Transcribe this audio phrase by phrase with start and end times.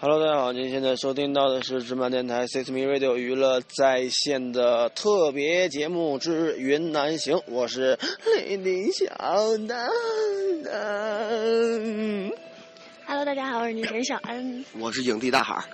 [0.00, 7.98] Hello，大家好，您现在收听到的是芝麻电台 Six Me Radio 娱乐在线的特别节目之云南行，我是
[8.36, 9.08] 雷丁小
[9.66, 9.90] 蛋
[10.62, 10.72] 蛋。
[13.06, 14.64] Hello，大家好，我是女神小安。
[14.78, 15.64] 我是影帝大海，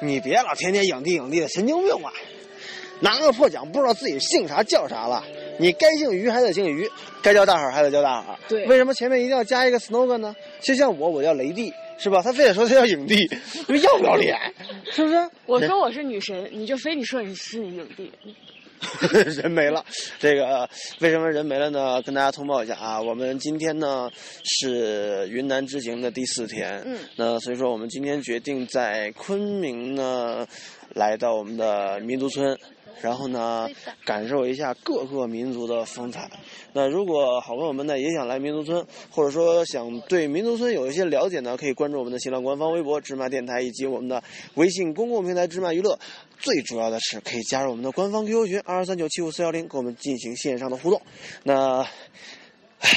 [0.00, 2.12] 你别老天天影帝影帝的，神经病吧！
[3.00, 5.24] 拿个破奖，不知道自己姓啥叫啥了。
[5.58, 6.88] 你该姓于还得姓于，
[7.20, 8.38] 该叫大海还得叫大海。
[8.48, 10.36] 对为什么前面一定要加一个 slogan 呢？
[10.60, 12.20] 就像我，我叫雷帝，是吧？
[12.20, 13.14] 他非得说他叫影帝，
[13.68, 14.36] 你说要不要脸？
[14.90, 15.30] 是不是？
[15.46, 18.10] 我说我是女神，你就非得说你是影帝。
[19.40, 19.84] 人没了，
[20.18, 20.68] 这个
[20.98, 22.02] 为什么人没了呢？
[22.02, 24.10] 跟大家通报一下啊，我们今天呢
[24.42, 30.44] 是云南之行的第四天，嗯，那所以说我们今天决定在昆明呢
[30.94, 32.58] 来到我们的民族村，
[33.00, 33.68] 然后呢
[34.04, 36.30] 感受一下各个民族的风采。
[36.72, 44.22] 那如果好朋友们呢也想来民族村，或者说想对民族村有一些了解呢，可以关注我们的新浪官方微博“芝麻电台”以及我们的
[44.54, 45.98] 微信公共平台“芝麻娱乐”。
[46.38, 51.00] 最主要的是可以加入我们的官方 QQ 群二二三九七五四幺零，跟我们进行线上的互动。
[51.44, 51.82] 那，
[52.80, 52.90] 唉，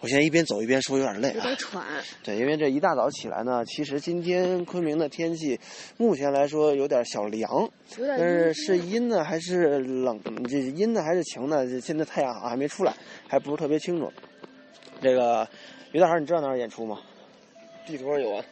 [0.00, 1.56] 我现在一边走一边说，有点累啊有点。
[1.56, 1.84] 喘，
[2.24, 5.60] 对，因为这一大早起来呢，其实今天昆明的天气
[5.98, 10.18] 目前来说有点小凉，但是是阴呢还是冷？
[10.48, 11.66] 这阴呢还是晴呢？
[11.66, 12.94] 这现在太阳好像还没出来，
[13.28, 14.10] 还不是特别清楚。
[15.02, 15.46] 这个
[15.92, 16.98] 于大海，你知道哪儿演出吗？
[17.86, 18.44] 地图上有啊。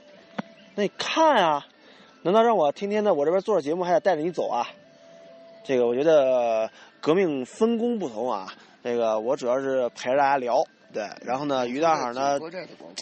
[0.74, 1.66] 那你看啊，
[2.22, 4.68] 难道让我天天的我这边做着节目还得带着你走啊？
[5.64, 8.52] 这个我觉得革命分工不同啊。
[8.84, 12.38] 这个我主要是陪着大家聊，对，然后呢，于大海呢，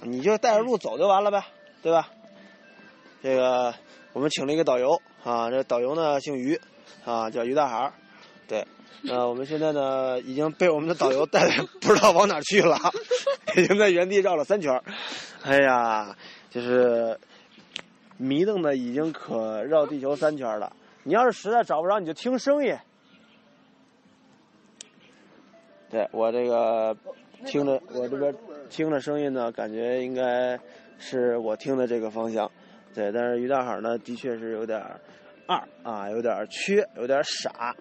[0.02, 1.44] 你就带着路走就完了呗，
[1.82, 2.08] 对吧？
[3.22, 3.74] 这个
[4.12, 6.60] 我们请了一个导游啊，这导游呢姓于，
[7.04, 7.92] 啊叫于大海，
[8.48, 8.66] 对。
[9.02, 12.76] 那我们现在呢已经被我们的导游带的 不知道往哪去了，
[13.54, 14.82] 已经在原地绕了三圈。
[15.44, 16.16] 哎呀，
[16.50, 17.20] 就是
[18.16, 20.74] 迷瞪的已经可绕地球三圈了。
[21.04, 22.76] 你要是实在找不着，你就听声音。
[25.88, 26.96] 对我这个
[27.44, 28.34] 听着，我这边
[28.70, 30.58] 听着声音呢，感觉应该
[30.98, 32.50] 是我听的这个方向。
[32.94, 34.80] 对，但是于大海呢，的确是有点
[35.46, 37.76] 二啊，有点缺，有点儿傻。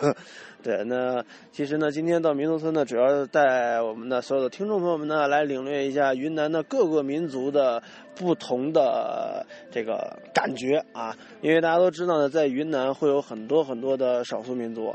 [0.62, 7.82] 对，那其实呢，今天到民族村呢，主要是带我们的所有的听众朋友们呢，来领略一下云南的各个民族的
[8.14, 11.16] 不同的这个感觉啊。
[11.40, 14.94] 因为大家都知道呢，在云南会有很多很多的少数民族。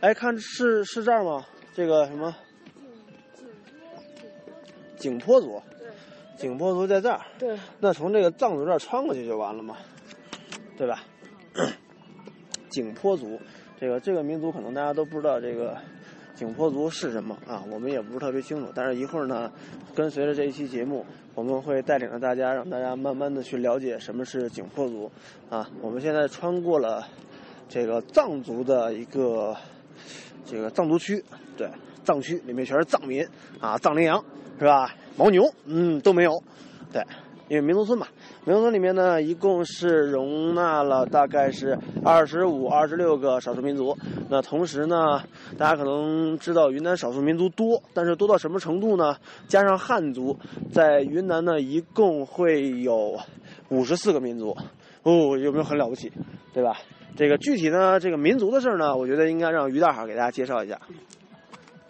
[0.00, 1.46] 哎，看是是这儿吗？
[1.74, 2.34] 这个什么
[4.96, 5.60] 景颇族，
[6.36, 7.20] 景颇族在这儿。
[7.38, 9.76] 对，那从这个藏族这儿穿过去就完了嘛，
[10.76, 11.02] 对吧？
[12.68, 13.38] 景颇族，
[13.80, 15.76] 这个这个民族可能大家都不知道这个
[16.34, 17.34] 景颇族是什么。
[17.46, 18.70] 啊，我们也不是特别清楚。
[18.74, 19.50] 但是一会儿呢，
[19.94, 25.10] 跟随着这一期节目，我们会带领着大家，让大家慢慢的去了解什么是景颇族。
[25.48, 25.70] 啊。
[25.80, 27.06] 我们现在穿过了
[27.68, 29.56] 这个藏族的一个
[30.44, 31.24] 这个藏族区，
[31.56, 31.70] 对，
[32.04, 33.26] 藏区里面全是藏民。
[33.58, 34.22] 啊，藏羚羊
[34.58, 34.94] 是吧？
[35.16, 36.42] 牦牛，嗯，都没有，
[36.92, 37.02] 对，
[37.48, 38.06] 因为民族村嘛，
[38.44, 43.96] 民族村里面呢，一共是容纳了大概是二十五、二十六个少数民族。
[44.28, 45.22] 那同时呢，
[45.56, 49.16] 大家可能知道云南少数民族多，但是多到什么程度呢？
[49.46, 50.36] 加上汉族，
[50.72, 53.18] 在云南呢，一共会有
[53.68, 54.56] 五十四个民族。
[55.02, 56.10] 哦，有没有很了不起，
[56.52, 56.76] 对吧？
[57.16, 60.78] 这个具体呢，这个民族的事儿呢，我觉得应该让于大海给大家介绍一下。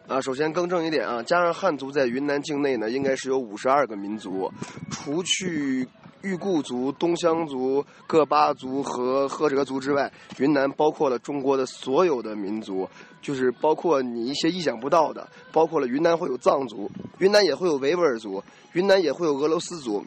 [0.09, 4.49] 啊，首先更正一点啊，加上汉族在云南境内呢，应该是有五十二个民族，
[4.89, 5.87] 除去
[6.23, 12.89] 裕固族、东乡族、各巴族和赫哲族之外，云南包括了中国的所有的民族，
[13.21, 16.89] 就是包括你一些意想不到的，包括了云南会有藏族，
[17.19, 18.43] 云南也会有维吾尔族，
[18.75, 20.05] 云南也会有俄罗斯族，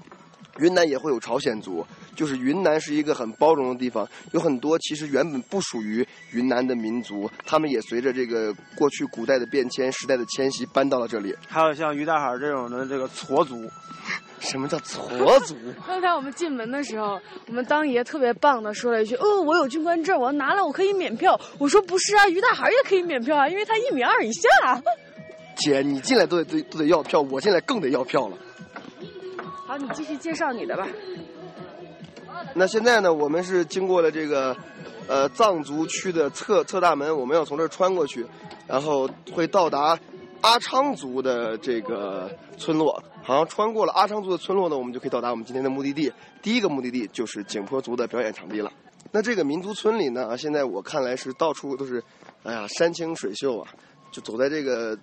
[0.59, 1.85] 云南也会有朝鲜族。
[2.15, 11.33] 就是云南是一个很包容的地方，有很多其实原本不属于云南的民族，他们也随着这个过去古代的变迁、时代的迁徙搬到了这里。
[11.47, 13.55] 还有像于大海这种的这个矬族，
[14.41, 15.55] 什么叫矬族？
[15.87, 24.49] 刚才我们进门的时候，我们当爷特别棒的说了一句：“哦，我有军官证，我要拿了我可以免票。”我说：“不是啊，于大海也可以免票啊，因为他一米二以下。
[25.55, 28.37] 姐，你进来都得都得都得要票，我进来更得要票了。”
[29.69, 30.87] 好，你继续介绍你的吧。
[32.55, 34.57] 那现在呢，我们是经过了这个，
[35.07, 38.25] 呃，藏族区的侧侧大门，我们要从这儿穿过去，
[38.65, 39.95] 然后会到达
[40.41, 43.03] 阿昌族的这个村落。
[43.21, 46.11] 好像穿过了阿昌族的村落呢，我们就可以到达我们今天的目的地。
[46.41, 48.73] 第一个目的地就是景颇族的表演场地了。
[49.11, 52.03] 那这个民族村里呢，现在我看来是到处都是，
[52.41, 53.69] 哎呀，山清水秀啊！
[54.11, 54.97] 就走在这个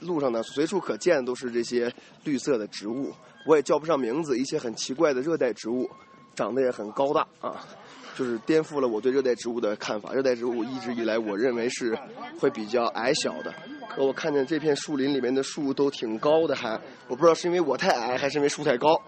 [0.00, 1.90] 路上呢，随处可见都是这些
[2.24, 3.10] 绿色的植物，
[3.46, 5.88] 我也叫不上名字，一些很奇怪的热带植物。
[6.34, 7.64] 长得也很高大啊，
[8.14, 10.12] 就是颠覆了我对热带植物的看法。
[10.12, 11.98] 热带植物一直以来我认为是
[12.38, 13.50] 会比较矮小的，
[13.88, 16.78] 可我看见这片树林里面的树都挺高的，还
[17.08, 19.00] 我不知道是因为我太矮还是因为树太高。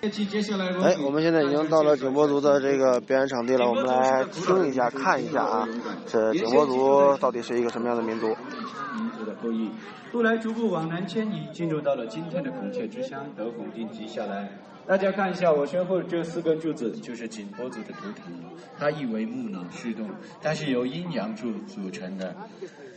[0.00, 5.68] 哎，我们现在已经到了景颇族的这个表演场地了，我们来听一下、看一下啊，
[6.06, 8.28] 这景颇族到底是一个什么样的民族？
[8.28, 9.68] 民族的后裔，
[10.12, 14.48] 后来逐步往南迁移，进入到了今天的孔雀之乡，德宏定居下来。
[14.86, 18.32] 大家看一下我身后这四根柱子，就是景颇族的图腾，
[18.78, 20.08] 它意为木囊势动，
[20.40, 22.36] 它是由阴阳柱组成的。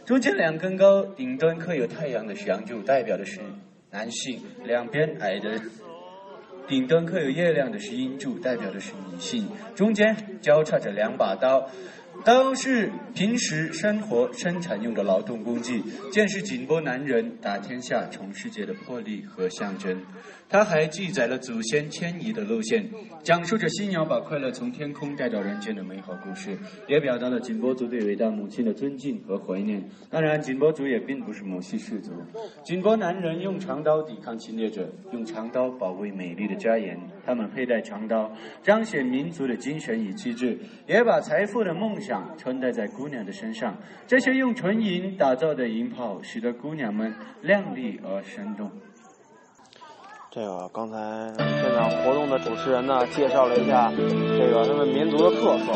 [0.05, 3.41] 中间两根高，顶端刻有太阳的阳柱，代表的是
[3.89, 5.59] 男性；两边矮的。
[6.71, 9.45] 顶端刻有月亮的是阴柱，代表的是女性。
[9.75, 11.69] 中间交叉着两把刀，
[12.23, 15.83] 刀是平时生活生产用的劳动工具，
[16.13, 20.01] 剑是紧握男人打天下、重世界的魄力和象征。
[20.51, 22.85] 它还记载了祖先迁移的路线，
[23.23, 26.57] 讲述着犀鸟把快乐从天空带到人间的美好故事，
[26.89, 29.81] 也表达了景颇族对伟大母亲的尊敬和怀念。
[30.09, 32.11] 当然，景颇族也并不是母系氏族。
[32.65, 36.99] 景颇男人用长刀抵抗侵略者，用长刀保卫美丽的家园。
[37.25, 38.29] 他们佩戴长刀，
[38.61, 43.77] 彰显民族的精神与气质，也把财富的梦想穿戴在姑娘的身上。
[44.05, 48.69] 这些用纯银打造的银炮，使得姑娘们靓丽而生动。
[50.33, 50.97] 这个刚才
[51.35, 55.73] 现场活动的主持人呢，介绍了一下这个他们民族的特色。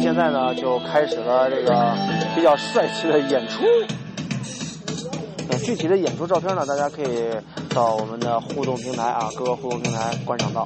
[0.00, 1.92] 现在呢，就开始了这个
[2.32, 3.64] 比较帅气的演出。
[5.48, 7.32] 那具体的演出照片呢，大家可以
[7.74, 10.64] 到我们的互动平台啊，各个互动平台观赏到。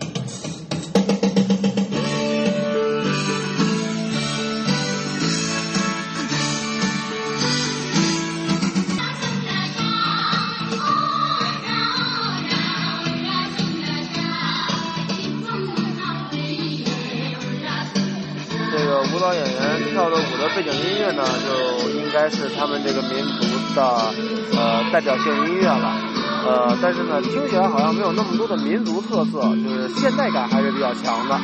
[19.92, 23.44] 跳的舞的背景音乐呢，就应该是他们这个民族
[23.74, 23.82] 的
[24.56, 25.94] 呃代表性音乐了。
[26.46, 31.38] 呃，但是呢，听起来好像没有那么多的民族特色，就是现代感还是比较强的。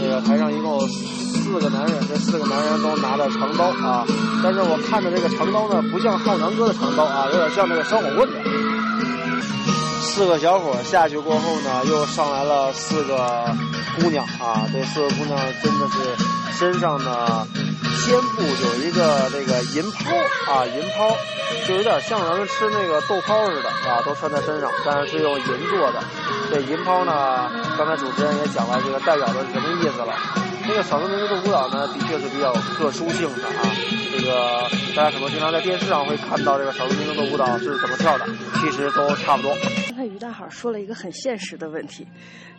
[0.00, 4.04] 这个台上一共四个男人，这四个男人都拿着长刀啊，
[4.42, 8.67] 但是我看的这个长刀呢，不像浩南哥的长刀啊，有点像那个小火棍的。
[10.00, 13.54] 四个小伙下去过后呢，又上来了四个
[14.00, 14.66] 姑娘啊！
[14.72, 17.46] 这四个姑娘真的是身上呢，
[18.04, 20.16] 肩部有一个这个银泡
[20.52, 21.16] 啊，银泡
[21.66, 26.02] 就有点像咱们吃那个豆泡似的啊，都穿在身上，但是是用银做的。
[26.50, 30.14] 这银泡呢，刚才主持人也讲了，这个代表的是什么意思了？
[30.68, 33.64] 这个少数民族的舞蹈呢，的确是比较特殊性的啊。
[34.12, 38.26] 这个大家可能经常在电视上会看到这个少数民族的舞蹈是怎么跳的，
[38.60, 39.50] 其实都差不多。
[39.86, 42.06] 刚才于大好说了一个很现实的问题，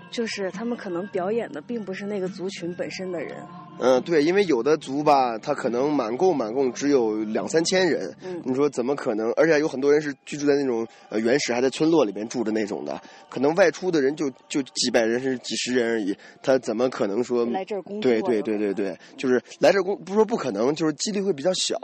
[0.09, 3.45] 就是他们可能表演的并不是那个族群本身的人。
[3.80, 9.31] 嗯，对，因为有的族吧，他可能满共满共只有两三千人，嗯你说怎么可能？
[9.38, 21.78] 而且有很多人是居住在那种呃原始还在村落里边住的那种的，可能外出的人就就几百人是几十人而已，他怎么可能说来这儿工作对对对对对，就是来这儿工，不是说不可能，就是几率会比较小。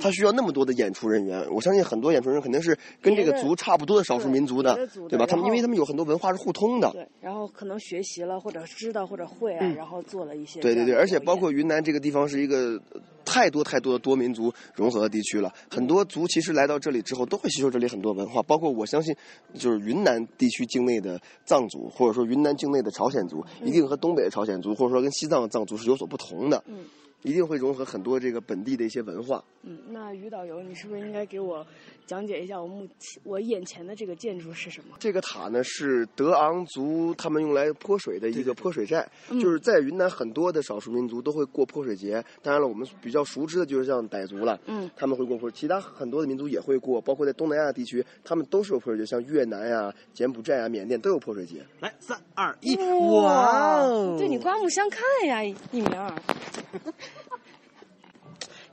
[0.00, 4.74] 他需要那么多的演出人员，我相信很多演出人员肯定是跟这个族差不多的少数民族的
[5.08, 5.26] 对吧？
[5.26, 6.90] 他们因为他们有很多文化是互通的。
[6.92, 12.80] 对，然后可能学习了或者知道或者会啊，然后做了一些对对对，而且包括云南这个地方是一个
[13.24, 19.14] 太多太多的多民族融合的地区了，很多族其实来到这里之后都会吸收这里很多文化，包括我相信，
[19.54, 26.84] 就是云南地区境内的藏族，或者说云南境内的朝鲜族，一定和东北的朝鲜族，或者说跟西藏的藏族是有所不同的，嗯。
[27.22, 29.42] 一定会融合很多这个本地的一些文化。
[29.62, 31.64] 嗯，那于导游，你是不是应该给我
[32.04, 34.96] 讲解一下我目前我眼前的这个建筑是什么？
[34.98, 42.24] 这个塔呢是德昂族他们用来泼水的一个泼水寨，嗯就是在云南很多的少数民族都会过泼水节。
[42.42, 51.64] 当然了，我们比较熟知的就是像傣族了，嗯他们会过泼水，其他很多的民族也会过，包括在东南亚地区，他们都是有泼水节，像越南呀、柬埔寨啊、缅甸都有泼水节。
[51.78, 54.16] 来，三二一，哇哦！
[54.18, 56.12] 对你刮目相看呀，一鸣儿。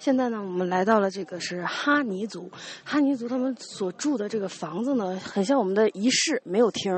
[0.09, 2.49] 现在呢，我们来到了这个是哈尼族，
[2.83, 6.91] 哈尼族他们所住的这个房子呢，很像我们的一室，没有厅，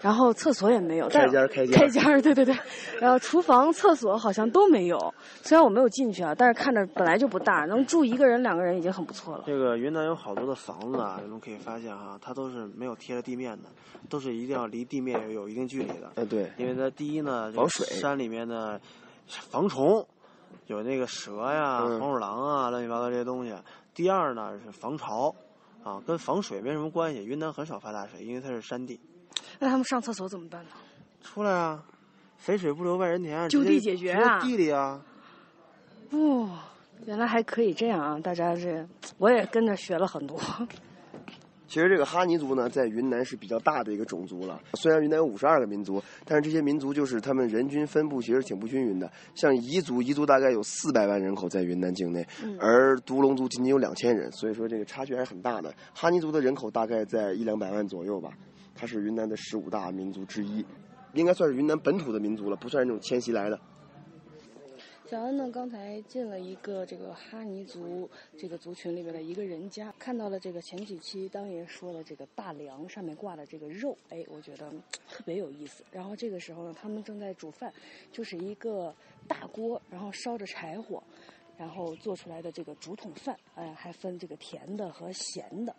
[0.00, 2.56] 然后厕所也没有，但开间儿开间儿开间，对对对，
[3.00, 5.12] 然后厨房、厕所好像都没有。
[5.42, 9.42] 虽然我没有进去啊，但是看着本来就不大，能住一个人、两个人已经很不错了。
[9.44, 13.68] 这个云南有好多的房子啊，你们可以发现哈，它都是没有贴着地面的，
[14.08, 16.12] 都是一定要离地面有有一定距离的。
[16.14, 18.80] 哎，对，因为它第一呢，这个防水山里面的
[19.26, 20.06] 防虫，
[20.66, 23.54] 有那个蛇呀、嗯黄鼠狼啊，乱七八糟这些东西。
[23.94, 25.34] 第二呢是防潮，
[25.82, 27.24] 啊，跟防水没什么关系。
[27.24, 28.98] 云南很少发大水，因为它是山地。
[29.58, 30.70] 那他们上厕所怎么办呢？
[31.22, 31.84] 出来啊，
[32.36, 35.00] 肥水不流外人田，就地解决啊地里啊。
[36.10, 36.48] 不，
[37.06, 38.18] 原来还可以这样啊！
[38.20, 38.86] 大家这
[39.18, 40.38] 我也跟着学了很多。
[41.74, 44.60] 其实这个哈尼族呢，在云南是比较大的一个种族了。
[44.74, 49.10] 虽然云南有五十二个民族，但是这些民族就是他们人均分布其实挺不均匀的。
[49.34, 55.74] 像彝族，彝族大概有四百万人口在云南境内，嗯而独龙族仅仅有两千人，所以说这个差距还是很大的。
[55.92, 58.30] 哈尼族的人口大概在一两百万左右吧，
[58.72, 60.64] 它是云南的十五大民族之一，
[61.14, 63.58] 应该算是云南本土的民族了，不算是那种迁徙来的。
[65.14, 74.68] 小恩呢，刚才进了一个这个哈尼族这个族群里面的一个人家，看到了这个前几期当爷说的这个大梁上面挂的这个肉，哎，我觉得
[75.08, 75.84] 特别有意思。
[75.92, 77.72] 然后这个时候呢，他们正在煮饭，
[78.10, 78.92] 就是一个
[79.28, 81.00] 大锅，然后烧着柴火，
[81.56, 85.72] 然后做出来的这个竹筒饭，哎，还分这个甜的和咸的。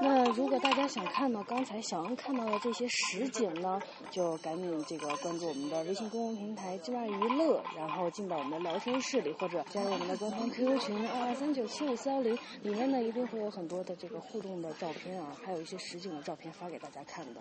[0.00, 17.40] 那如果大家想看到刚才小恩看到的这些实景呢，就赶紧这个关注我们的微信公众平台“境外娱乐”，然后进到我们的聊天室里，或者加入我们的官方 QQ 群二二三九七五四幺零，里面呢一定会有很多的这个互动的照片啊，还有一些实景的照片发给大家看的。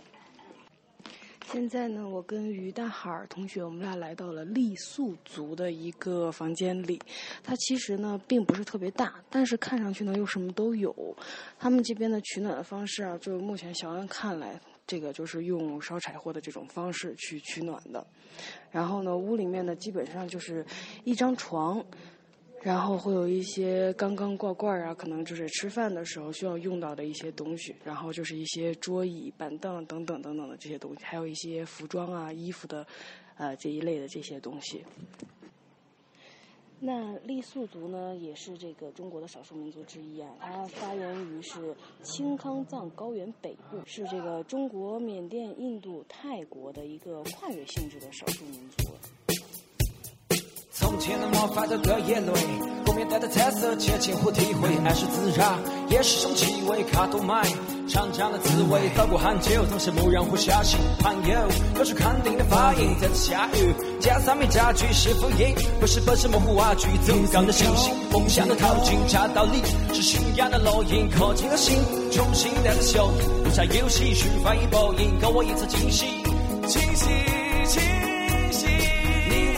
[1.52, 7.00] 现在呢，我跟于大海同学，我们俩来到了傈僳族的一个房间里。
[7.44, 10.94] 它其实呢并不是特别大，但是看上去呢又什么都有。
[11.60, 18.06] 他们这边的取暖的方式啊，就目前小安看来，这个就是用烧柴火的这种方式去取暖的。
[18.72, 20.66] 然后呢，屋里面呢基本上就是
[21.04, 21.86] 一张床。
[22.66, 32.84] 然后会有一些缸缸罐罐啊，可能就是吃饭的时候需要用到的一些东西，然后就是一些桌椅、板凳等等等等的这些东西，还有一些服装啊、衣服的，
[33.38, 34.84] 呃这一类的这些东西。
[36.80, 40.28] 那傈僳族呢，也是这个中国的少数民族之一啊。
[40.40, 48.90] 它发源于是青康藏高原北部，是这个中国、缅甸、印度、泰国的一个跨越性质的少数民族。
[50.78, 52.34] 从前的魔法的歌眼泪，
[52.86, 57.44] 后面带的彩色切切互体会，爱是自然，也是种气味，卡多麦，
[57.88, 60.22] 尝尝的滋味，到过很久，总是蓦然。
[60.26, 61.40] 会小心，朋友，
[61.78, 69.62] 有出肯定的发音，再次下雨，加上面家具是否应，不是本是模糊瓦具，走钢的信息，梦想的靠近，查道理，
[69.94, 71.78] 是信仰的烙印，靠近了心，
[72.12, 73.08] 重新带着笑，
[73.46, 76.06] 不再游戏，循环以报应，给我一次惊喜，
[76.68, 77.06] 惊喜，
[77.64, 78.05] 惊喜。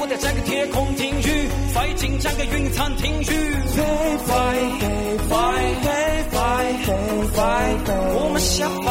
[0.07, 3.25] 在这个天空停雨，飞进这个云层停雨。
[3.25, 3.83] 飞
[4.23, 4.31] 飞
[5.27, 5.91] 飞飞
[6.31, 6.37] 飞
[6.85, 6.87] 飞
[7.27, 7.37] 飞
[7.83, 8.87] 飞，我们想飞，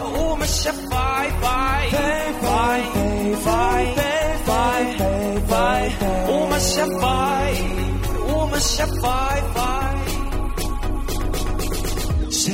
[0.00, 0.80] 我们想飞
[1.42, 1.46] 飞。
[1.90, 1.96] 飞
[2.40, 2.46] 飞
[3.36, 3.46] 飞
[4.46, 4.50] 飞飞
[5.46, 5.52] 飞，
[6.26, 7.04] 我们想飞，
[8.32, 9.02] 我们想飞
[9.54, 9.60] 飞。
[12.30, 12.48] 谁？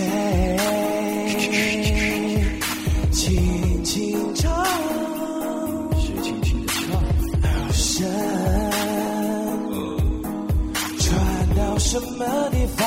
[11.95, 12.85] 什么地方？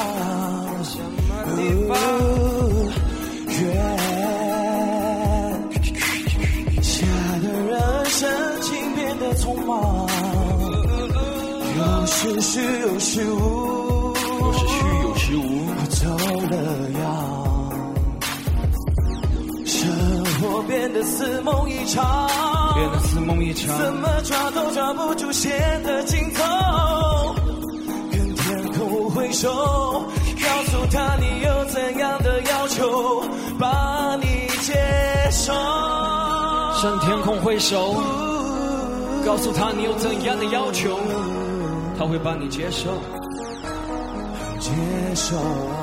[0.83, 1.95] 什么地方？
[3.61, 3.63] 远
[6.83, 7.07] 下
[7.41, 7.71] 的人
[8.07, 8.27] 神
[8.63, 10.09] 情变得匆忙，
[11.77, 16.09] 有时虚有时无，有时虚有时无，走
[16.49, 16.55] 了
[16.99, 17.07] 样。
[19.65, 19.89] 生
[20.41, 22.27] 活变得似梦一场，
[22.75, 26.26] 变得似梦一场，怎么抓都抓不住线的尽
[29.37, 33.21] 手，告诉他你有怎样的要求，
[33.59, 34.73] 把你接
[35.29, 35.53] 受。
[36.81, 37.93] 向天空挥手，
[39.23, 40.97] 告诉他你有怎样的要求，
[41.99, 42.89] 他会把你接受，
[44.59, 44.71] 接
[45.13, 45.37] 受，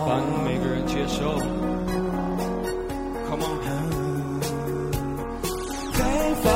[0.04, 1.38] 把你每个人接受。
[3.28, 3.54] Come on.
[5.92, 6.02] 飞
[6.42, 6.48] 飞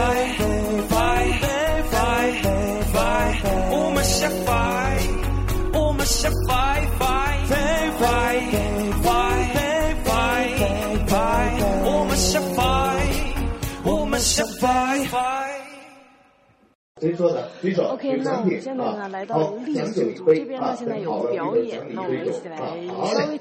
[17.00, 17.48] 谁说的？
[17.60, 17.84] 举手。
[17.84, 22.58] OK，那我们现在呢来到了傈僳族这边呢，现在有个表演，那我们一起来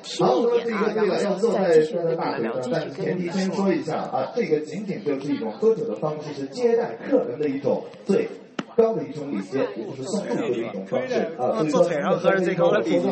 [0.03, 3.65] 稍微听一点啊，然后下次再继续跟你们聊，继续跟前提先你们说。
[3.65, 8.27] 说一下啊，这个仅仅就是一种喝酒的方式，是接待客人的一种最
[8.77, 11.63] 高的一种礼节，也就是送祝福的一种方式啊。
[11.69, 13.09] 坐腿上喝是最高的礼节。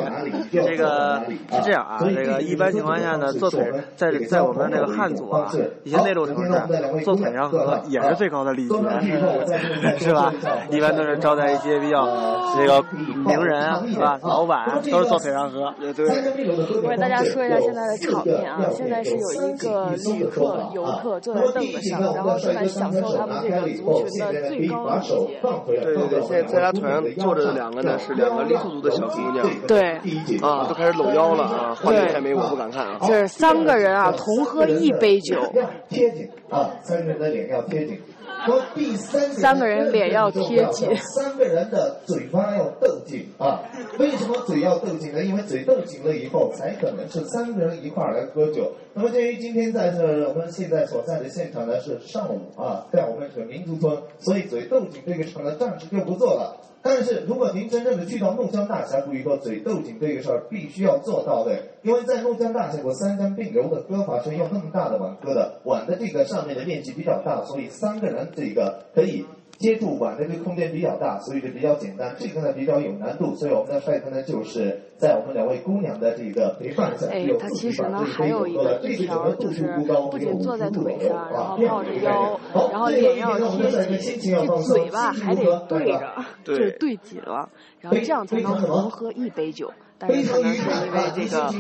[0.51, 5.51] 这个是这样啊，这个一般情况下呢，坐腿在在我们这个汉族啊，
[5.84, 8.75] 一些内陆城市，坐腿上喝也是最高的礼节，
[9.98, 10.31] 是吧？
[10.69, 12.05] 一般都是招待一些比较
[12.55, 12.84] 这个
[13.25, 14.19] 名人啊是吧？
[14.22, 15.74] 老板都是坐腿上喝。
[15.95, 16.05] 对。
[16.84, 25.39] 我给大家说一下现在的场面啊，现在是有一个旅客游客坐在凳子上，然后正在享受他们这个族群的最高礼节。
[25.65, 29.47] 对对对，现在在他腿上坐着的两个呢是两个傈僳族的小姑娘。
[29.67, 30.00] 对。
[30.41, 31.75] 啊，都开始搂腰了啊！
[31.75, 32.97] 画面太美，我不敢看啊。
[33.07, 35.39] 这是三个人啊，同喝一杯酒。
[35.89, 38.00] 贴紧啊，三个人的脸要贴紧。
[38.45, 43.61] 说第三三个人脸要贴紧，三个人的嘴巴要斗紧啊！
[43.97, 45.23] 为什么嘴要斗紧呢？
[45.23, 48.71] 因为嘴斗紧了以后，才可能是三个人一块儿来喝酒。
[48.93, 56.55] 那么鉴于今天在这我们现在所在的现场呢是上午啊，在我们这个民族村，所以嘴斗紧这个场呢暂时就不做了。
[56.87, 69.25] 但是如果您真正的去到怒江大峡谷以后，嘴斗紧这个事儿必须要做到的，因为在怒江大峡谷三江并流的歌法是用那么大的碗割的，碗的这个上面的面积比较大，所以三个人这个可以。
[69.57, 72.15] 接触碗的这个空间比较大，所以就比较简单。
[72.19, 79.67] 这个呢比较有难度，所以我们的帅哥呢就是在我们两位姑娘的这个陪伴下，哎，他其实呢还有一个技巧，就是
[80.12, 82.39] 不仅坐在腿上，然后抱着腰，
[82.71, 89.71] 然后脸要贴紧，这嘴巴还得对着，就是对紧了，然后这样才能同喝一杯酒。
[90.07, 91.51] 但是可能是因为这个，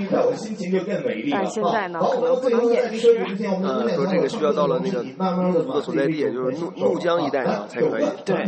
[1.31, 3.25] 但是现在呢，可能不能演示。
[3.63, 8.05] 呃，说这个需要到了那个怒族的所在地，就是怒怒江一带啊，才可以。
[8.25, 8.45] 对。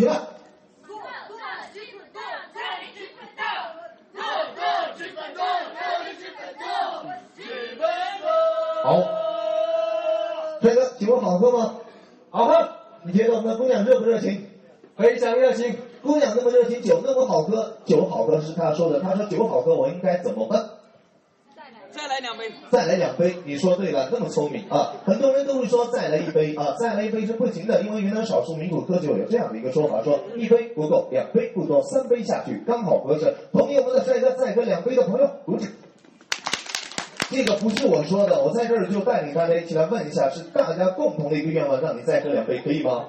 [8.84, 9.02] 好，
[10.62, 11.76] 帅哥，请问好喝吗？
[12.30, 12.70] 好喝。
[13.04, 14.46] 你觉得我们的姑娘热不热情？
[14.96, 15.76] 非常热情。
[16.08, 19.02] 姑娘那么热情，酒那么好喝，酒好喝是他说的。
[19.02, 20.70] 他说酒好喝，我应该怎么办？
[21.54, 22.52] 再来，再来两杯。
[22.72, 24.94] 再来两杯，你说对了，那么聪明啊！
[25.06, 33.34] 很多人都会说再来一杯啊，再来一杯是不行的，因为云南少数民族喝酒有这样的一个说法，说一杯不够，两杯不多，三杯下去刚好合适。
[33.52, 35.68] 同意我们的帅哥再喝两杯的朋友，鼓掌。
[37.30, 43.08] 这个不是我说的，我在这儿就带领大家一起来问一下，是大家共同的一个愿望，让你再喝两杯，可以吗？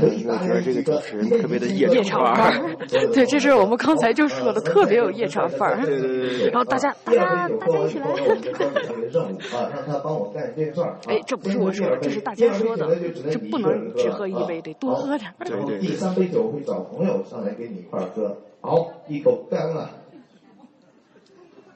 [0.00, 2.76] 我觉得这个主持人特别的夜场范儿，
[3.12, 5.84] 对，这是我们刚才就说的，特别有夜场范儿。
[5.84, 6.50] 对对对。
[6.50, 8.06] 然后大家，大家，大家一起来。
[8.06, 10.96] 啊，让他帮我干这个事儿。
[11.06, 12.96] 哎，这不是我说的，这是大家说的，
[13.30, 15.32] 这不能只喝一杯，得多喝点。
[15.44, 15.78] 对对。
[15.78, 18.36] 第三杯酒会找朋友上来跟你一块儿喝。
[18.60, 19.90] 好，一口干了。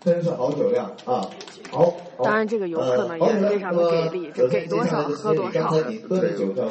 [0.00, 1.28] 真是好酒量啊！
[1.70, 5.72] 好，当然这个游客呢也是非常的给力，这给多少喝多少。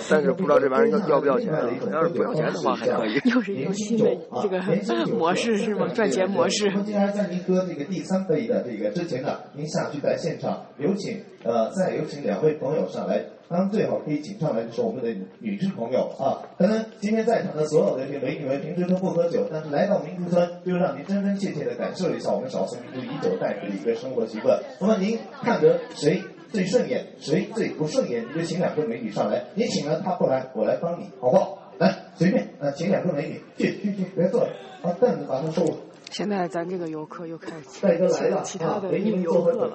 [0.09, 1.53] 但是不知道这玩意儿要要不要钱？
[1.91, 3.19] 要是不要钱的话还可以。
[3.25, 4.61] 又是一种新的这个
[5.15, 5.87] 模式是吗？
[5.93, 6.71] 赚钱模式。
[6.83, 13.23] 接下来在您喝这个第三杯的这个之前呢，您下去在现场有请呃，再有请两位朋友上来。
[13.47, 16.41] 当然，最好可以请上来的是我们的女士朋友啊。
[16.57, 24.59] 可能今天在场的所有的这些美女们平时都不喝酒，但是来到民族村，就让您真真切切的感受一下我们少数民族以酒代酒的一个生活习惯。
[24.79, 29.43] 那么您看着谁最顺眼，谁最不顺眼，你就请两个美女上来。
[29.53, 31.71] 你请了她不来，我来帮你，好不好？
[31.77, 34.49] 来，随便，呃，请两个美女，去去去，别坐了，
[34.81, 35.75] 把凳子把它收了。
[36.11, 39.71] 现在咱这个游客又开始请其他的女游客了。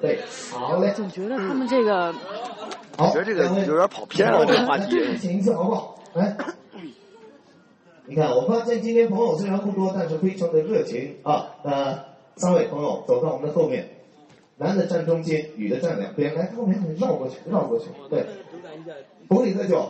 [0.51, 0.91] 好嘞。
[0.95, 2.13] 总觉得他们这个。
[2.97, 5.17] 我觉得这个有点跑偏了，这个话题。
[5.17, 5.99] 请一次好不好？
[6.13, 6.35] 来，
[8.05, 11.55] 你看，我发现今天朋友虽然不多，但是非常的热情啊。
[11.63, 11.99] 呃，
[12.35, 13.87] 三位朋友走到我们的后面，
[14.57, 17.85] 男的站中间，女的站两边，来后面绕过去，绕过去。
[18.09, 18.25] 对，
[19.27, 19.89] 不会喝酒，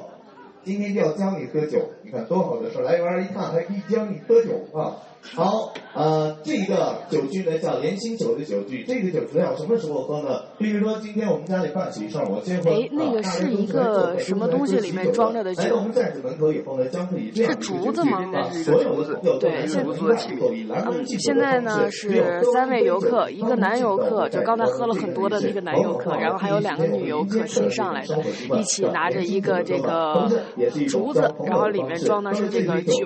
[0.64, 1.90] 今天就要教你喝酒。
[2.04, 4.96] 你看多好的事来玩一趟还可以教你喝酒啊。
[5.24, 10.42] 好，呃，这个酒具呢叫连心酒的酒具，这个酒主要什么时候喝呢？
[10.58, 12.72] 比如说今天我们家里办喜事儿，我先喝。
[12.72, 15.62] 哎，那个是一个什么东西里面装着的酒？
[15.62, 17.52] 来到我们寨子门口以后呢，将可以这样。
[17.52, 18.20] 是竹子吗？
[18.52, 28.18] 所有的对，现现在呢是三位游客，一个男游客，就刚才喝了很多的那个男游客，然后还有两个女游客新上来的，
[28.60, 30.28] 一起拿着一个这个
[30.90, 33.06] 竹子，然后里面装的是这个酒，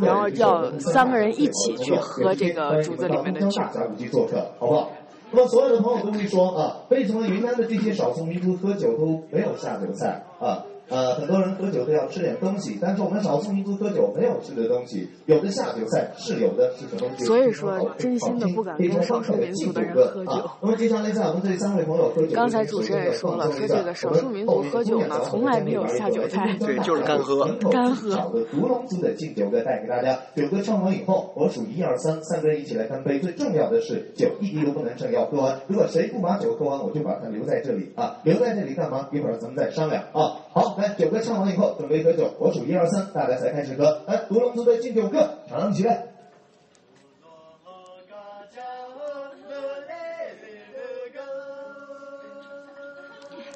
[0.00, 1.55] 然后要三个人一起。
[1.72, 3.60] 一起去喝这个竹子里面的酒。
[3.62, 4.90] 大峡谷去做客，好不好？
[5.32, 10.64] 那么所有的朋友都会说啊，为什么云南的这些少数民族喝酒都没有下酒菜啊？
[10.88, 17.24] 呃，很多人喝酒都要吃点东西，但是我们少数民族喝酒没有吃的东西，有的下酒菜是有的，是什么东西？
[17.24, 20.50] 所以说，真心的不敢跟少数民族的人喝酒。
[20.60, 28.14] 那么接下来在我们这三位朋友喝酒，刚才主持人也说了，说这个少数民族喝酒呢，从来没有下酒菜，对，就是干喝，干喝。
[28.14, 33.18] 好的独龙族的敬酒歌带给大家，酒歌唱完以后，我数一二三，三个人一起来干杯。
[33.18, 35.60] 最重要的是，酒一滴都不能剩，要喝完。
[35.66, 39.08] 如果谁不把酒喝完，我就把它留在这里啊，留在这里干嘛？
[39.12, 40.45] 一会儿咱们再商量啊。
[40.56, 42.32] 好，来，九歌唱完以后，准备喝酒。
[42.38, 44.02] 我数一二三，大家才开始喝。
[44.06, 46.06] 来，独龙族的敬酒歌，唱起来。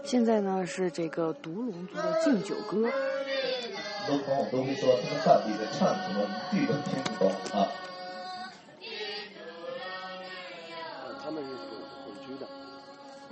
[0.05, 2.87] 现在呢是这个独龙族的敬酒歌。
[4.07, 6.21] 很多朋友都会说，他们到底在唱什么，
[6.53, 7.67] 一句都听不懂啊。
[11.25, 11.65] 他们是混
[12.05, 12.47] 混居的。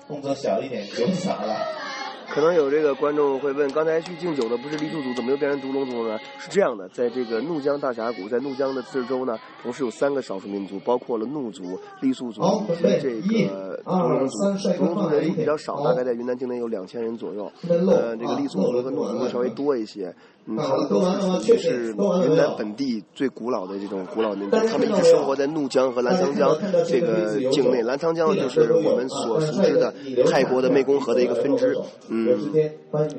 [0.07, 1.88] 动作小一点，酒洒了。
[2.31, 6.19] 可能有这个观众会问，刚才去敬酒的不是黎族族，怎么又变成独龙族了？
[6.38, 11.64] 是这样的，在这个怒江大峡谷，在怒江的自治州呢，同时有三个少数民族，包括了怒族、
[12.01, 14.38] 傈僳族以及这个独龙族。
[14.77, 17.51] 独龙族人数比较少，大概在云南境内有两千人左右。
[17.68, 20.14] 呃，这个傈僳族和怒族稍微多一些。
[20.51, 27.83] 嗯，他们都属于是云南本地最古老的这种古老民族，他们一直生活在怒江和澜沧江这个境内。
[27.83, 29.92] 澜沧江就是我们所熟知的
[30.31, 31.77] 泰国的湄公河的一个分支。
[32.09, 32.51] 嗯，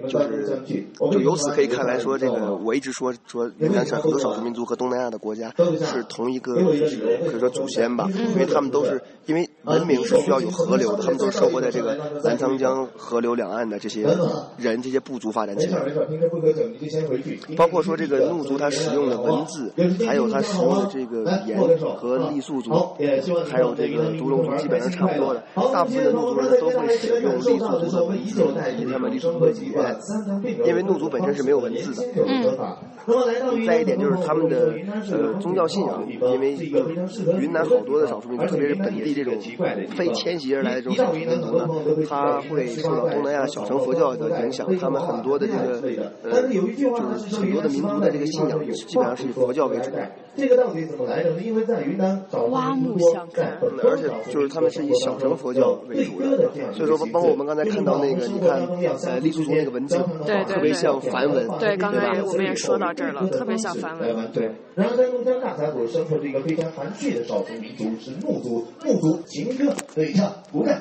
[0.08, 0.60] 就是
[1.12, 5.54] 就由此可以看来说，这个我一直说说云南省很多少数民族和东南亚的国家
[5.86, 14.04] 是同一个可以说祖先吧，因为他们都是因为文明是需要有河流的，他们都是生活在这个澜沧江河流两岸的这些
[14.58, 15.82] 人这些部族发展起来。
[17.58, 19.74] 包括说这个怒族他使用的文字，
[20.06, 21.60] 还有他使用的这个语言
[21.98, 22.72] 和傈僳族，
[23.50, 25.44] 还有这个独龙族基本上差不多的。
[25.74, 28.42] 大部分的怒族人都会使用傈僳族的文字
[28.76, 29.98] 以及他们傈僳族的语言，
[30.66, 32.04] 因为怒族本身是没有文字的。
[32.26, 32.58] 嗯。
[33.66, 34.74] 再一点就是他们的
[35.12, 36.56] 呃宗教信仰，因为
[37.40, 39.34] 云南好多的少数民族，特别是本地这种
[39.96, 41.68] 非迁徙而来的这种少数民族呢，
[42.08, 45.54] 他会受到东南亚小乘佛教的影响，他们很多的这
[45.96, 49.90] 个呃就是很多的民族的这个信仰基本上是以佛教为主。
[50.40, 51.42] 这个到底怎么来的呢？
[51.42, 64.32] 因为在云南刮目相看，而且就是他们是以小乘佛教为主的，所以说包括我们刚才看到那个，你看呃傈僳族那个文字，对特别像梵文，对，刚才我们也说到这儿了，特别像梵文。
[64.32, 70.76] 对，然后在怒江大峡谷生活着一个非常含蓄的少数民族是怒族，怒族情歌对唱，鼓掌。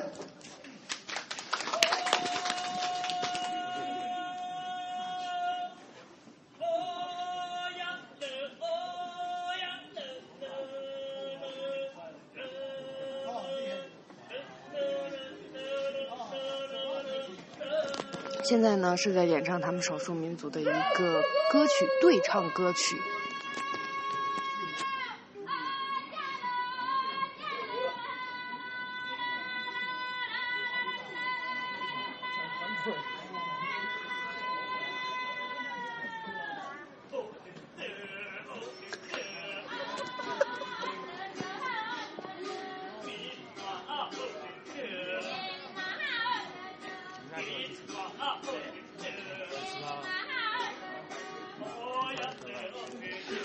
[18.49, 22.95] 现在呢是在演唱他们少数民族的一个歌曲对唱歌曲。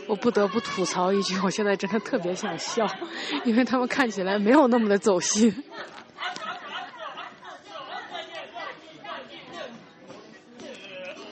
[0.07, 2.87] 我不得不吐槽一句，我现在真的特别想笑，
[3.45, 5.65] 因为他们看起来没有那么的走心。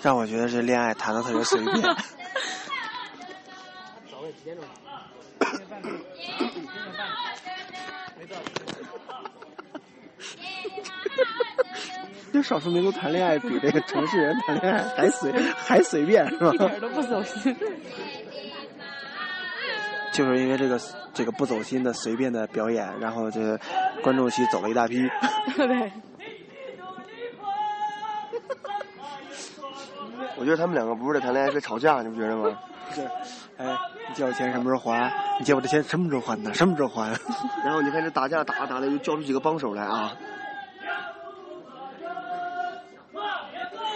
[0.01, 1.75] 让我觉得这恋爱谈的特别随便。
[12.33, 16.51] 这少数民族谈恋爱比这个城市人谈恋爱还随还随便是吧？
[16.53, 17.55] 一点都不走心。
[20.13, 20.79] 就是因为这个
[21.15, 23.59] 这个不走心的随便的表演，然后这
[24.03, 25.09] 观众席走了一大批。
[25.57, 25.93] 对。
[30.37, 32.59] 我觉得他们两个不是在谈恋爱，是在吵架，你不觉得吗？
[32.95, 33.03] 是。
[33.59, 33.77] 哎，
[34.09, 35.13] 你借我钱什么时候还？
[35.39, 36.53] 你借我的钱什么时候还呢？
[36.53, 37.11] 什么时候还？
[37.65, 40.13] 然后你看这打架打着打着，又叫出几个帮手来啊！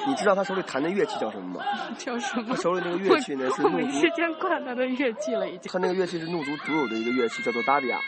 [0.06, 1.64] 你知道他手里弹的乐器叫什么吗？
[1.98, 2.54] 叫什么？
[2.54, 3.76] 他手里那个乐器呢是怒族。
[3.76, 5.70] 没时间管他的乐器了，已经。
[5.72, 7.98] 他那个乐器是怒族独有的一个乐器，叫做达比亚。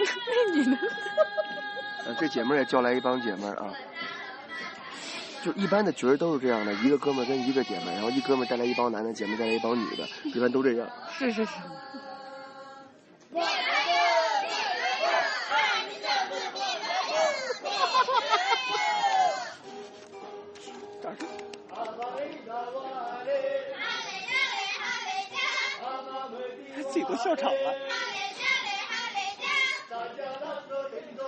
[0.00, 0.76] 那 你呢？
[2.06, 3.70] 呃，这姐们儿也叫来一帮姐们儿啊。
[5.42, 10.88] 就一般的角儿都是这样的，一个哥们儿跟一个姐们儿，然后一哥们儿带来一帮男的，姐妹儿带来一帮女的，一般都这样。
[11.12, 11.52] 是是是。
[27.22, 27.74] 笑场了。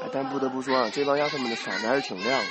[0.02, 2.46] 哎，但不得不说啊，这帮丫头们的嗓子还是挺亮的。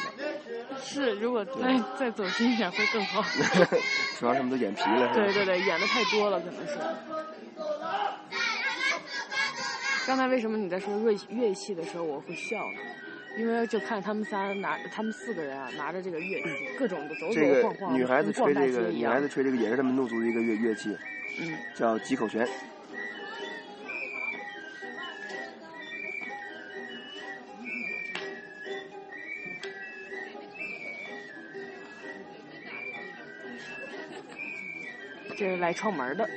[0.84, 3.24] 是，如果再再走近一点会更好。
[4.20, 6.78] 主要他们都眼皮了，对对对，演的太多了，可能是。
[10.06, 12.82] 刚才为什么你在说乐乐器的时候我会笑呢？
[13.38, 20.90] 因为就看他们仨拿，他们四个人啊拿着这个乐器，各种的走走晃晃晃，个女孩子吹这个，女孩子吹这个也是他们怒族的一个乐乐器，
[21.40, 22.48] 嗯，叫几口弦。
[35.42, 36.30] 这是来串门的。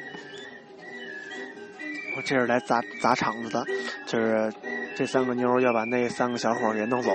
[2.17, 3.63] 我这是来砸砸场子的，
[4.07, 4.51] 就是
[4.97, 7.11] 这三个妞要把那三个小伙给弄走，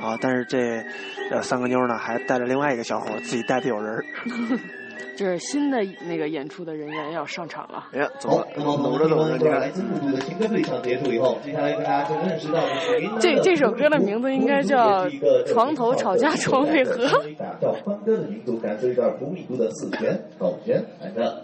[0.00, 0.82] 啊，但是这
[1.30, 4.04] 呃三个妞呢还带着另外一个小伙，自己带的有人儿。
[5.18, 7.88] 这是新的那个演出的人员要上场了。
[7.92, 15.06] 哎呀，走那么我们走着走着，你看来，自陆度的情歌对唱结束以后，接下来跟大家就认识到的是这这首歌的名字应该叫
[15.52, 17.04] 《床头吵架床尾和》。
[17.36, 21.42] 打造欢歌的民族，感受一段不密度的四弦、口弦来着。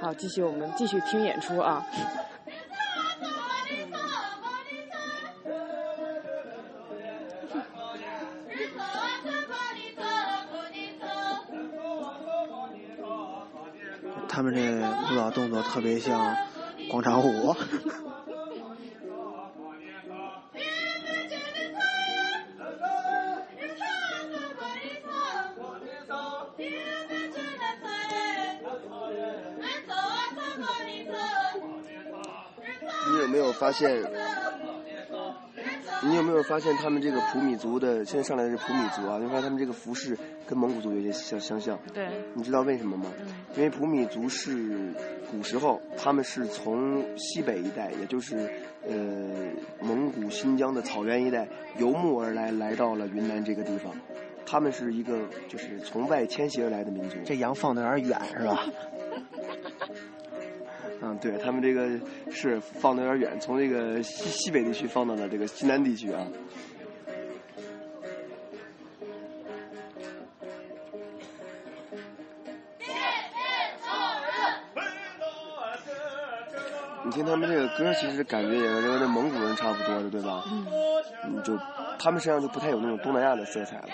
[0.00, 1.86] 好，继续我们继续听演出啊。
[14.34, 14.60] 他们这
[15.12, 16.34] 舞蹈动作特别像
[16.88, 17.54] 广场舞。
[33.10, 34.21] 你有没有发现？
[36.04, 39.18] 你有没有发现他们这个普米族的，现在上来的是普米族啊？
[39.20, 41.78] 你发现他们这个服饰跟蒙古族有些相相像。
[41.94, 43.06] 对，你知道为什么吗？
[43.56, 44.92] 因为普米族是
[45.30, 48.50] 古时候他们是从西北一带，也就是
[48.84, 48.94] 呃
[49.80, 53.92] 蒙古新疆的草原一带游牧而来，来到了云南这个地方。
[54.44, 57.16] 他们是一个就是从外迁徙而来的民族。
[57.24, 58.66] 这羊放的有点远是吧？
[61.04, 61.88] 嗯，对他们这个
[62.30, 66.24] 是放的有点远，从这个西西北地区放到了这个西南地区啊。
[77.04, 80.44] 你听他们这个歌，其实感觉也跟那蒙古人差不多的，对吧？
[81.24, 81.42] 嗯。
[81.42, 81.58] 就
[81.98, 83.88] 他们身上就不太有那种东南亚的色彩了，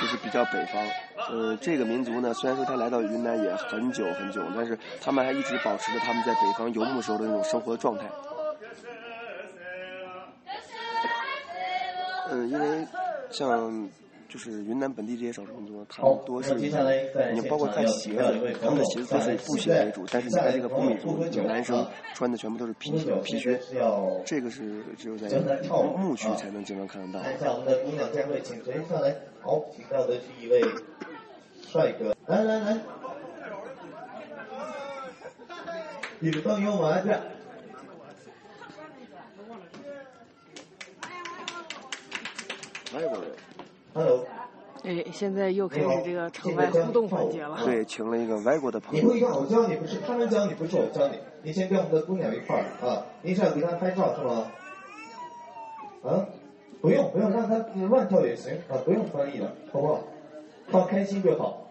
[0.00, 0.82] 就是比较北方。
[1.30, 8.06] 呃，这个民族呢，虽然说他来到云南也很久很久，但是他们还一直保持着他们在北方游牧时候的那种生活状态。
[12.30, 12.86] 嗯，因为
[13.30, 13.88] 像
[14.28, 22.92] 就是云南本地这些少数民族，他们多是，你包括看鞋子，他们的鞋子都是布鞋为主，但是你看这个布米族男生穿的全部都是皮
[23.24, 23.58] 皮靴，
[24.26, 25.28] 这个是只有在
[25.96, 27.24] 牧区才能经常看得到。
[29.48, 30.60] 好，请到的是一位
[31.66, 32.78] 帅哥，来来来，
[36.18, 37.18] 你们都有麻将。
[43.94, 44.26] Hello，
[44.84, 47.58] 哎，现在又开始这个场外互动环节了。
[47.64, 49.08] 对，请了一个外国的朋友你友。
[49.08, 51.18] 不一样，我教你不是他们教你，不是我教你。
[51.42, 54.52] 你先跟我们的姑娘一块儿啊，你是要给她拍照是吗？
[56.04, 56.26] 啊，
[56.80, 57.56] 不用不用，让他
[57.88, 60.00] 乱跳也行啊，不用翻译了，好不好？
[60.70, 61.70] 放开心就好。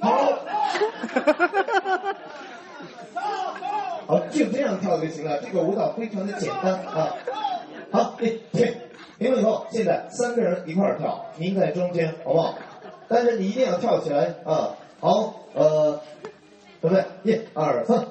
[0.00, 0.38] 好。
[4.06, 5.38] 好，就这样跳就行了。
[5.40, 7.14] 这个舞蹈非常的简单啊。
[7.90, 8.74] 好，停停，
[9.18, 12.54] 停了以后，现在三个人一块儿跳，您在中间，好不好？
[13.08, 14.76] 但是你一定要跳起来啊！
[15.00, 15.98] 好，呃，
[16.82, 18.06] 准备，一二三，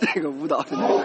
[0.14, 1.04] 这个舞蹈真的是，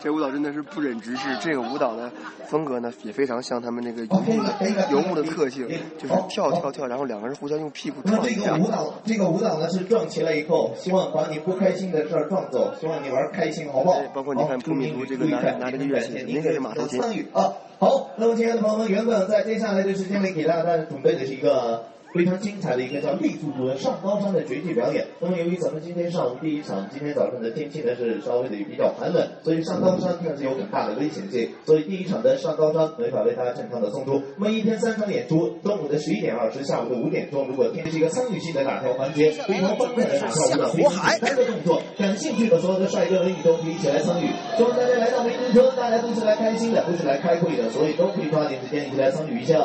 [0.00, 1.28] 这舞蹈真的是不忍直视。
[1.40, 2.10] 这个舞蹈的
[2.48, 4.54] 风格呢，也非常像他们那个游牧的
[4.90, 8.52] 游牧的特性，就是跳跳跳，然后两个人互相用屁股撞一下。
[8.52, 14.00] 这个舞蹈，这个舞蹈呢是撞起来以后，希望把你不开心的事儿撞走，希望你玩开心，好不好？
[14.14, 17.00] 包括你看普米图这个拿拿这个乐器，明显是马头琴。
[17.32, 17.52] 啊。
[17.78, 21.84] 好，那么亲爱的朋友们，原本在接下来的时间里给大家准备的是一个
[22.16, 25.06] 非常精彩的一个叫傈僳族的上高山的绝技表演。
[25.20, 34.22] 那么由于咱们今天上午第一场，今天早上的天气呢是稍微的比较寒冷，所以上高山看是有很大的危险性，所以第一场的上高山没法为大家正常的送出。
[34.38, 44.28] 那么一天三场演出，中午的十一点二十，下午的五点钟，如果天是一个参与性的打跳环节，非常欢快的打跳舞蹈，非常简单的动作，感兴趣的所有的帅哥美女都可以一起来参与。
[44.56, 49.60] 希望大家来到梅林村，大家都是来开心的，都是来开会的，所以都可以抓紧时间一起来参与一下。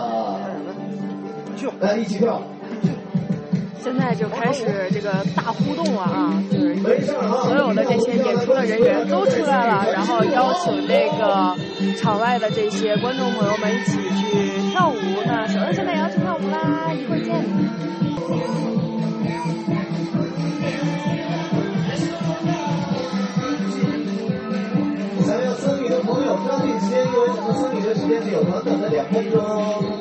[1.58, 2.42] 秀，来一起跳。
[3.84, 6.76] 现在就开始这个大互动了啊，就是。
[6.76, 11.56] 所有的这些演出的人员都出来了，然后邀请这个
[11.98, 14.96] 场外的这些观众朋友们一起去跳舞。
[15.26, 17.34] 那小恩现在也要去跳舞啦，一会儿见。
[25.26, 30.01] 想要参与的朋友抓紧时间，因为我们参与的时间只有短短的两分钟。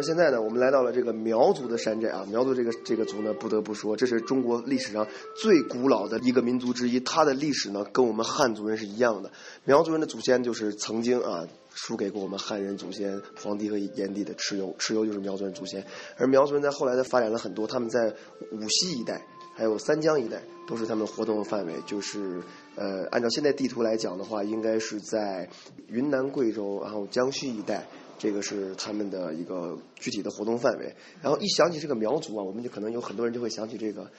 [0.00, 2.26] 么现在呢，我们来到了这个苗族的山寨啊。
[2.30, 6.98] 苗族这个这个族呢，不得不说，这是中国历史上最古老的一个民族之一。
[7.00, 9.30] 它的历史呢，跟我们汉族人是一样的。
[9.64, 15.84] 苗族人的祖先就是曾经啊，输给过我们汉人祖先黄帝和炎帝的蚩尤，蚩尤就是苗族人祖先。
[16.16, 18.14] 而苗族人在后来的发展了很多，他们在
[18.52, 21.74] 五溪一带，还有三江一带，都是他们活动的范围。
[21.86, 22.40] 就是
[22.76, 25.48] 呃，按照现在地图来讲的话，应该是在
[25.88, 27.86] 云南、贵州，然后江西一带。
[28.20, 30.94] 这个是他们的一个具体的活动范围。
[31.22, 34.10] 然后一想起这个苗族啊，我们就可能有很多人就会想起这个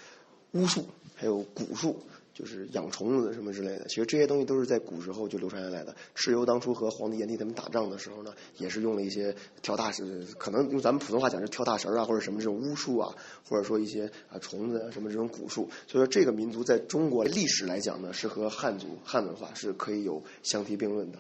[0.54, 0.84] 巫术，
[1.14, 2.00] 还有蛊术，
[2.34, 3.86] 就是养虫子什么之类的。
[3.88, 5.96] 其实这些东西都是在古时候就流传下来的。
[6.16, 13.16] 蚩尤当初和黄帝、炎帝他们打仗的时候呢，也是用了一些跳大神，可能用咱们普通话讲是跳大神啊，或者什么这种巫术啊，
[13.48, 15.70] 或者说一些啊虫子啊什么这种蛊术。
[15.86, 21.20] 所以说这个民族在中国历史来讲呢，是和汉族汉文化是可以有相提并论的。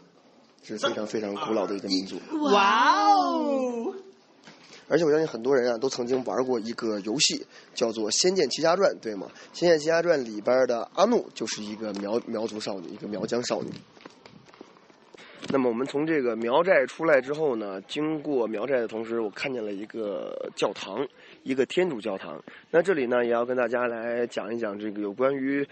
[0.63, 2.19] 是非常非常古老的一个民族。
[2.51, 3.93] 哇哦！
[4.87, 9.27] 而且我相信很多人啊，都曾经玩过一个游戏，叫做《仙剑奇侠传》，对吗？
[9.57, 13.69] 《仙剑奇侠传》里边的阿怒就是一个苗苗族少女，一个苗疆少女。
[15.49, 21.07] 那么我们从这个苗寨出来之后呢，经过苗寨的同时，我看见了一个教堂，
[21.43, 22.43] 一个天主教堂。
[22.69, 25.65] 那这里呢，也要跟大家来讲一讲这个有关于。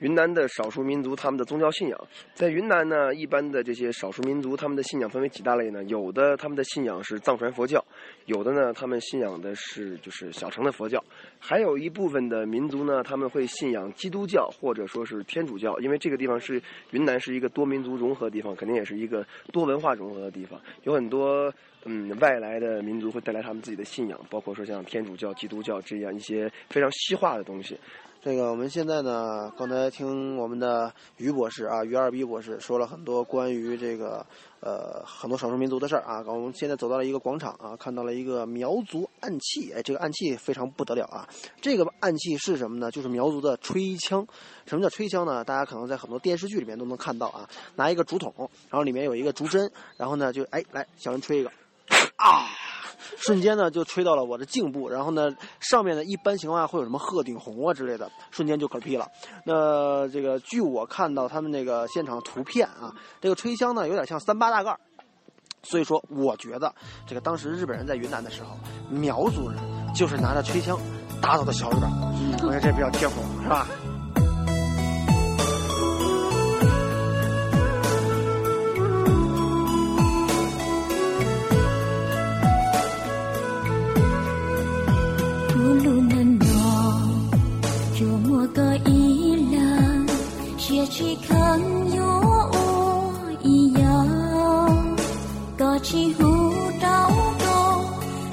[0.00, 1.98] 云南的少数民族他们的宗教信仰，
[2.34, 5.82] 在云南呢，一般的这些少数民族他们的信仰分为几大类呢？
[5.84, 7.82] 有的他们的信仰是藏传佛教，
[8.26, 11.02] 有的呢他们信仰的是就是小乘的佛教，
[11.38, 21.50] 还有一部分的民族呢他们会信仰基督教或者说是天主教，因为这个地方是云南是一个多民族融合的地方，肯定也是一个多文化融合的地方，有很多
[21.86, 27.78] 嗯外来的民族会带来他们自己的信仰，包括说像天主教、基督教这样一些非常西化的东西。
[28.26, 34.26] 这个我们现在呢，刚才听我们的于博士啊，于二逼博士说了很多关于这个
[34.58, 36.24] 呃很多少数民族的事儿啊。
[36.26, 41.24] 我们现在走到了一个广场啊，看到了一个苗族暗器，哎，这个暗器非常不得了啊。
[41.60, 42.90] 这个暗器是什么呢？
[42.90, 44.26] 就是苗族的吹枪。
[44.66, 45.44] 什么叫吹枪呢？
[45.44, 48.34] 大家可能在很多电视剧里面都能看到啊，拿一个竹筒，
[48.68, 51.52] 然后里面有一个竹针，然后呢就哎来小人吹一个，
[52.16, 52.46] 啊。
[53.18, 59.08] 瞬间呢就吹到了我的颈部，然后呢上面呢一般情况下会有什么鹤顶红啊之类的，瞬间就嗝屁了。
[59.44, 64.76] 那这个据我看到他们那个现场图片啊，这个吹枪呢有点像三八大盖，
[65.62, 66.72] 所以说我觉得
[67.06, 68.56] 这个当时日本人在云南的时候，
[68.90, 69.58] 苗族人
[69.94, 70.78] 就是拿着吹枪
[71.22, 71.90] 打倒的小日本，
[72.42, 73.66] 我觉得这比较贴合，是吧
[90.90, 92.20] chỉ cần yêu
[92.52, 93.72] ô y
[95.58, 97.84] có chỉ hú đau đau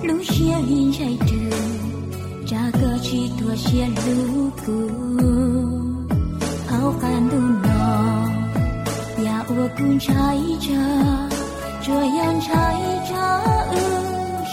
[0.02, 1.70] lũ chia hình chạy trường
[2.48, 4.90] cha cơ chỉ thua chia lũ cũ
[6.72, 8.28] áo can đủ nọ
[9.24, 10.84] nhà ua cũng trái cha
[11.88, 13.40] chưa yan trái cha
[13.72, 14.04] ư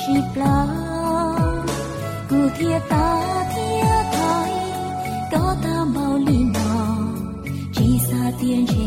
[0.00, 0.66] shi pla.
[2.28, 3.22] Cứ thia ta
[3.54, 3.69] thia
[8.40, 8.79] 点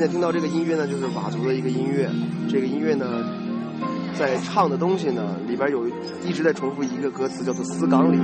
[0.00, 2.08] 现在听到这个音乐呢，就是佤族的一个音乐。
[2.48, 3.22] 这个音乐呢，
[4.18, 5.86] 在唱的东西呢，里边有
[6.24, 8.16] 一直在重复一个歌词，叫做“思岗里”。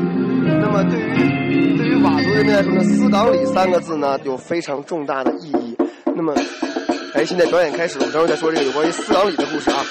[0.59, 5.77] 那么对于对于佤族人民来说呢，“思岗里”三个字呢，有非常重大的意义。
[6.16, 6.33] 那么，
[7.12, 9.85] 哎，现在表演开始了，我们待会儿再说这个有关于思岗里的故事啊。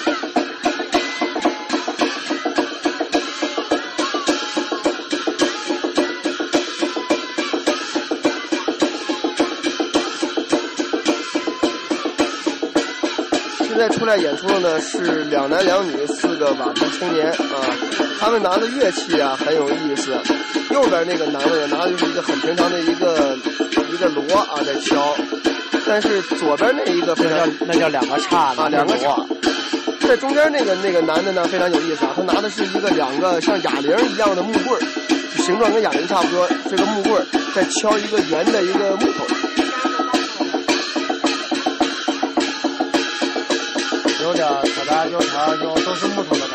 [13.96, 17.64] 出来演出的呢是两男两女四个佤族青年啊，
[18.20, 20.14] 他们拿的乐器啊很有意思。
[20.70, 23.36] 右边那个男的呢拿的就是一个很平常的一个
[23.90, 25.16] 一个锣啊在敲，
[25.86, 29.16] 但是左边那一个非常那叫两个叉啊两个叉。
[30.06, 34.80] 在中间那个那个男的呢非常有意思啊，他拿的是一个两个像哑铃一样的木棍儿，
[35.38, 39.26] 形状跟哑铃差不多，这个木棍儿在敲一个圆的一个木头。
[44.36, 46.45] 有点可大就长，就都是木头的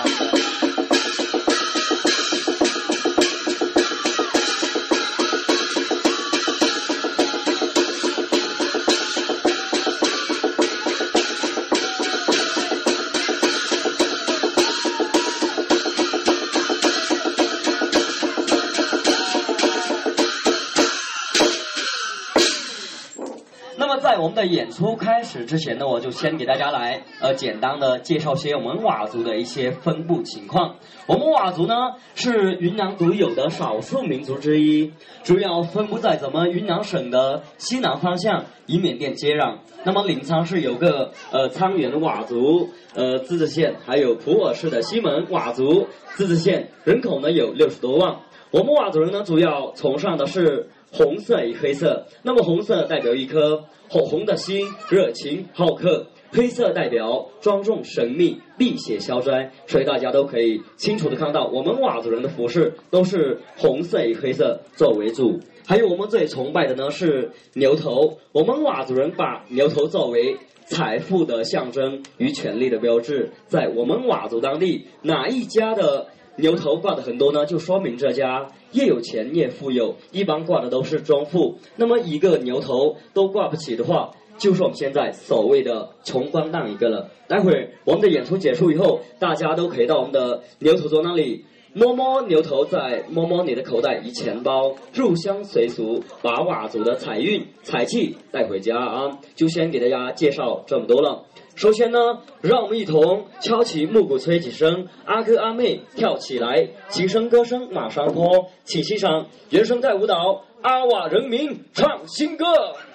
[24.22, 30.76] 我们的演出开始之前呢，我就先给大家来呃简单的介绍些我们佤族的一些分布情况。
[31.08, 31.74] 我们佤族呢
[32.14, 34.94] 是云南独有的少数民族之一，
[35.24, 39.58] 主要分布在咱们云南省的西南方向，与缅甸接壤。
[39.84, 48.18] 那么临沧市有个呃沧源佤族呃自治县，还有普洱市的西门佤族自治县，人口呢有六十多万。
[48.52, 50.70] 我们佤族人呢主要崇尚的是。
[50.92, 59.52] 红色与黑色，那么红色代表一颗火红的心，热情好客；黑色代表庄重神秘，辟邪消灾。
[59.68, 65.40] 所以大家都可以清楚的看到，我们佤族人的服饰都是红色与黑色作为主。
[65.66, 73.32] 还有我们最崇拜的呢是牛头，我们佤族人把牛头作为财富的象征与权力的标志。
[73.48, 76.08] 在我们佤族当地，哪一家的
[76.42, 79.96] 牛头挂的很多呢，就说明这家越有钱越富有。
[80.12, 87.12] 一般挂的都是中富，那么一个牛头都挂不起的话，就是我们现在所谓的穷光蛋一个了。
[87.28, 99.20] 待会儿我们的演出结束以后，大家都可以到我们的牛头桌那里摸摸牛头，再摸摸你的口袋与钱包，入乡随俗，把佤族的财运财气带回家啊！
[99.36, 101.24] 就先给大家介绍这么多了。
[101.56, 102.00] 首先呢，
[102.42, 112.46] 让我们一同敲起木鼓，吹起声，阿哥阿妹跳起来，齐声歌声马上坡，请欣赏原声带舞蹈阿瓦人民唱新歌。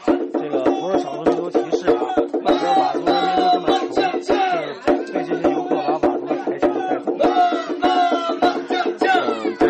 [0.06, 4.36] 这个不是少数民族歧视啊，这个佤族人民都这么穷，就是
[5.12, 7.12] 为这些游客把佤族的财产带走。
[7.82, 9.64] 嗯，对。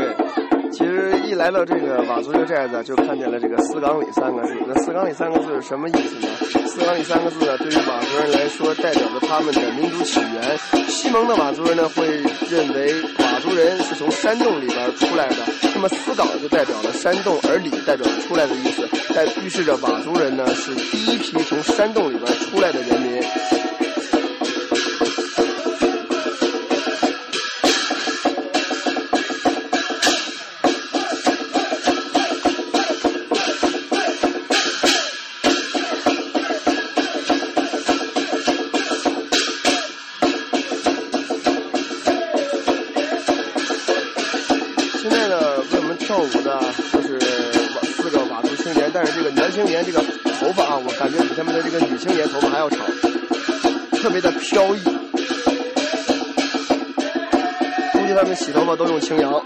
[0.70, 4.54] 其实一来到这个佤族这个寨子，就看见了这个“四岗里”三个字。
[4.66, 6.32] 那“四岗里”三个字是什么意思呢
[6.76, 10.86] ？“斯岗里”三个字呢，对于佤族人来说，代表着他们的民族起源。
[10.88, 12.06] 西蒙的佤族人呢，会
[12.50, 15.36] 认为佤族人是从山洞里边出来的。
[15.74, 23.22] 那么“斯岗”就代表了山洞，而“里”代表着出来的意思，在预示着佤族人呢是第一批从山洞里边出来的人民。
[54.56, 54.80] 特别的飘逸。
[57.92, 59.45] 估计他们洗头发都用清扬。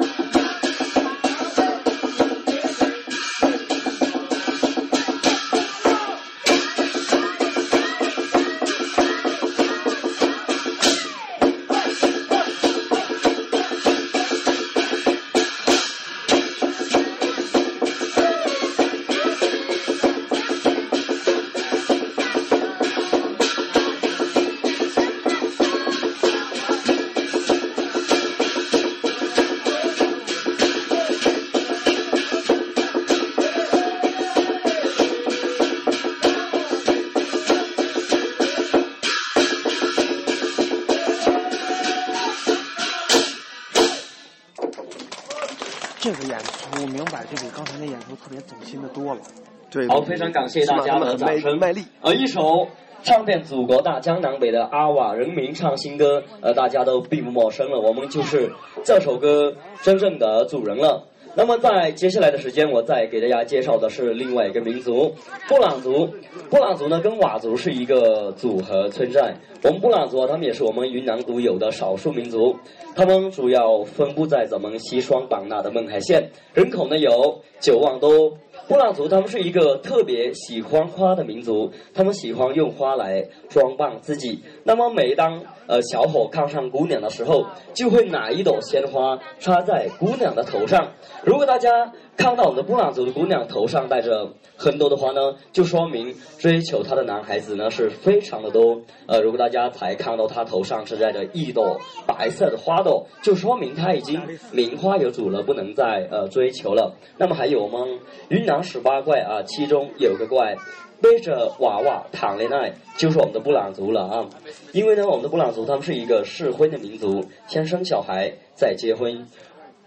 [49.71, 51.59] 对，好，非常感谢大家的掌声。
[51.59, 51.83] 卖力。
[52.01, 52.67] 呃，一首
[53.03, 57.79] 唱遍祖国大江南北的阿瓦人民唱新歌，呃，大家都并不陌生了。
[57.79, 58.51] 我们就是
[58.85, 61.05] 这首歌真正的主人了。
[61.37, 65.15] 那么在接下来的时间，我再给大家介绍的是另外一个民族——
[65.49, 66.13] 布朗族。
[66.51, 69.33] 布朗族呢，跟佤族是一个组合存在。
[69.63, 72.57] 我们布朗族啊，他们也是我们云南独有的少数民族。
[72.97, 78.37] 他们主要分布在咱们西双版纳的勐海县，人口呢有九万多。
[78.69, 84.43] 布朗族他们是一个特别喜欢花的民族，他们喜欢用花来装扮自己。
[84.65, 90.93] 那么每当呃小伙看上姑娘的时候，就会拿一朵鲜花插在姑娘的头上。
[91.25, 98.83] 如果大家看到我们的布朗族的姑娘头上戴着很多的花呢，就说明追求她的男孩子呢是非常的多。
[99.07, 104.21] 呃，如果大家才看到她头上是戴着一朵白色的花朵，就说明她已经
[104.53, 106.95] 名花有主了，不能再呃追求了。
[107.17, 110.57] 那么还有我们云南十八怪啊，其中有个怪。
[111.03, 114.29] 背着娃娃谈恋爱，就是我们的布朗族了啊！
[114.75, 119.27] 因为呢，我们的布朗族他们是一个适婚的民族，先生小孩再结婚。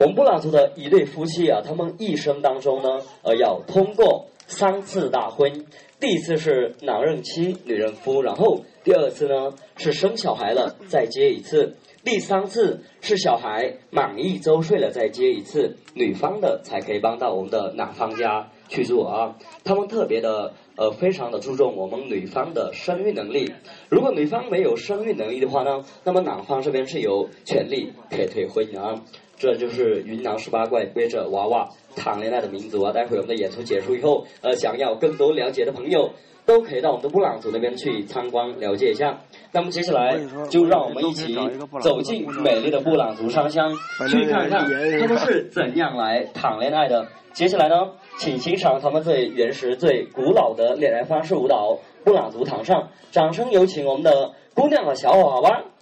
[0.04, 5.66] 我们布朗族的一对夫妻啊，他们一生当中呢，呃，要通过三次大婚。
[5.98, 19.36] 第一次是男人妻，女人夫，然后第二次呢是生小孩了再接一次，第三次是小孩满一周岁了再接一次，女方的才可以帮到我们的男方家去做啊。
[19.64, 23.54] 他们特别的呃，非常的注重我们女方的生育能力。
[23.90, 29.02] 如果女方没有生育能力的话呢，那么男方这边是有权利可以退婚啊。
[29.38, 32.94] 这就是云南十八怪背着娃娃谈恋爱的民族啊！
[32.94, 36.12] 待会我们的演出结束以后，呃，想要更多了解的朋友，
[36.46, 39.20] 都可以到我们的布朗族那边去参观了解一下。
[39.52, 40.20] 那么接下来
[40.50, 41.38] 就让我们一起
[41.82, 43.72] 走进美丽的布朗族商乡，
[44.10, 44.66] 去看看
[45.00, 47.08] 他们是怎样来谈恋爱的。
[47.34, 47.76] 接下来呢，
[48.18, 52.90] 请欣赏他们最原始、最古老的恋爱方式舞蹈——布朗族堂上。
[53.12, 55.52] 掌声有请我们的姑娘和小伙伴。
[55.52, 55.73] 刚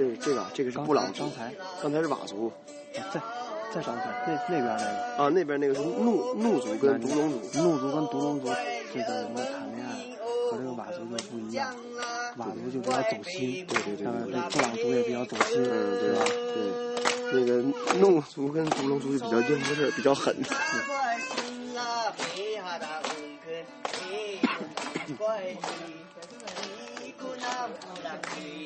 [0.00, 2.50] 这这个这个是布朗族，刚才刚才是佤族。
[2.94, 3.02] 在
[3.72, 4.72] 在刚才，那那边那个
[5.22, 8.48] 啊，那边那个是怒怒族跟独龙族，怒族跟独龙族
[8.92, 9.90] 这个人的谈恋爱
[10.50, 11.76] 和这个佤族就不一样，
[12.36, 15.70] 佤族就比较走心，对对对当然这布朗族也比较走心，对
[16.00, 16.24] 对吧？
[17.30, 17.62] 对，那个
[17.98, 20.34] 怒族跟独龙族就比较硬，不是比较狠。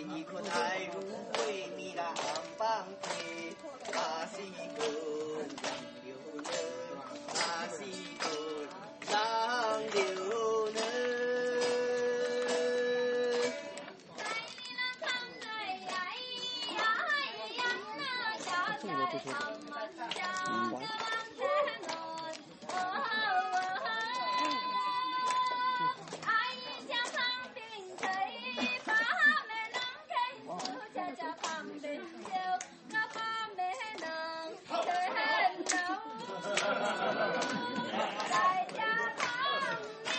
[0.09, 1.01] 你可太入
[1.32, 2.24] 会，你那棒
[2.57, 3.09] 棒的，
[3.92, 3.95] 那
[4.26, 4.80] 是哥个
[5.62, 5.64] 浪
[6.45, 6.47] 人，
[7.34, 7.36] 那
[7.76, 8.24] 是一个。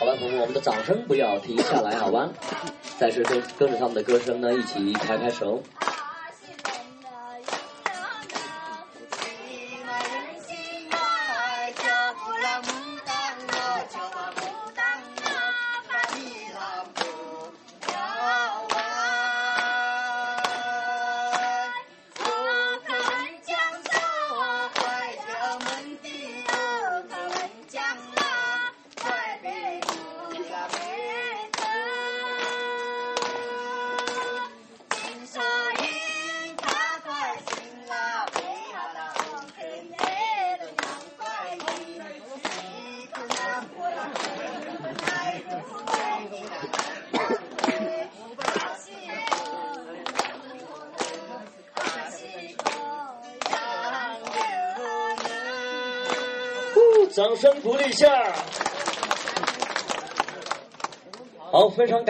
[0.05, 2.29] 好吧，朋友们，我们的掌声不要停下来，好吧？
[2.99, 5.63] 但是跟跟着他们的歌声呢，一起拍拍手。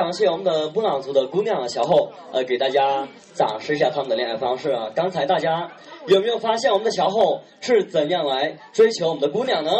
[0.05, 4.91] 常感谢我们的布朗族的姑娘小后，呃，给大家展示一下他们的恋爱方式啊。
[4.93, 5.71] 刚才大家
[6.05, 9.71] 有没有发现我们的小后是怎样来追求我们的姑娘呢？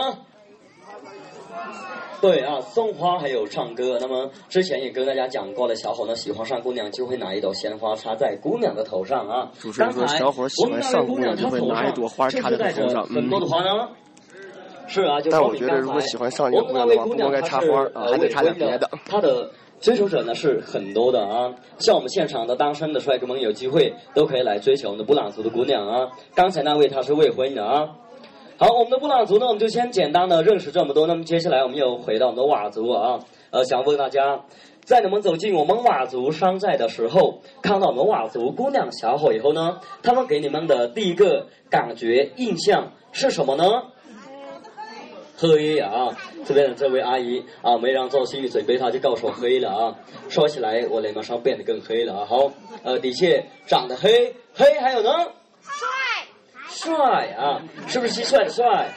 [2.22, 4.00] 对啊，送花还有唱歌。
[4.02, 9.52] 那么之前也跟大家讲过了，小伙呢喜欢上姑娘就会拿一朵鲜花插在姑娘的头上啊。
[9.60, 13.90] 主持人说，小伙喜欢上姑娘就会拿一朵花插在头上，很多的花呢。
[14.88, 18.90] 是啊，就但我觉得如果喜欢上一个姑娘的话，不应该插花啊，还得插点别的。
[19.06, 26.10] 他的追求者呢是很多的啊，像我们现场的单身的帅哥们有机会都可以来追求我们的布朗族的姑娘啊。
[26.34, 27.90] 刚才那位他是未婚的啊。
[28.58, 31.06] 好，我们的布朗族呢，我们就先简单的认识这么多。
[31.08, 33.20] 那么接下来我们又回到我们的佤族啊，
[33.52, 34.46] 呃，想问大家，
[34.86, 43.66] 在你们走进我们佤族山寨的时候，看到我们佤族姑娘小伙以后呢，他们给你们的第一个感觉印象是什么呢？
[45.38, 46.16] 黑啊！
[46.46, 49.96] 这边的这位阿姨啊，没让做心理准备，她就告诉我黑了啊。
[50.30, 52.26] 说起来，我脸马上变得更黑了啊。
[52.26, 52.52] 好，
[52.84, 55.12] 呃，的确长得黑，黑还有呢？
[55.62, 55.88] 帅，
[56.70, 57.62] 帅啊！
[57.88, 58.90] 是不是蟋蟀的帅？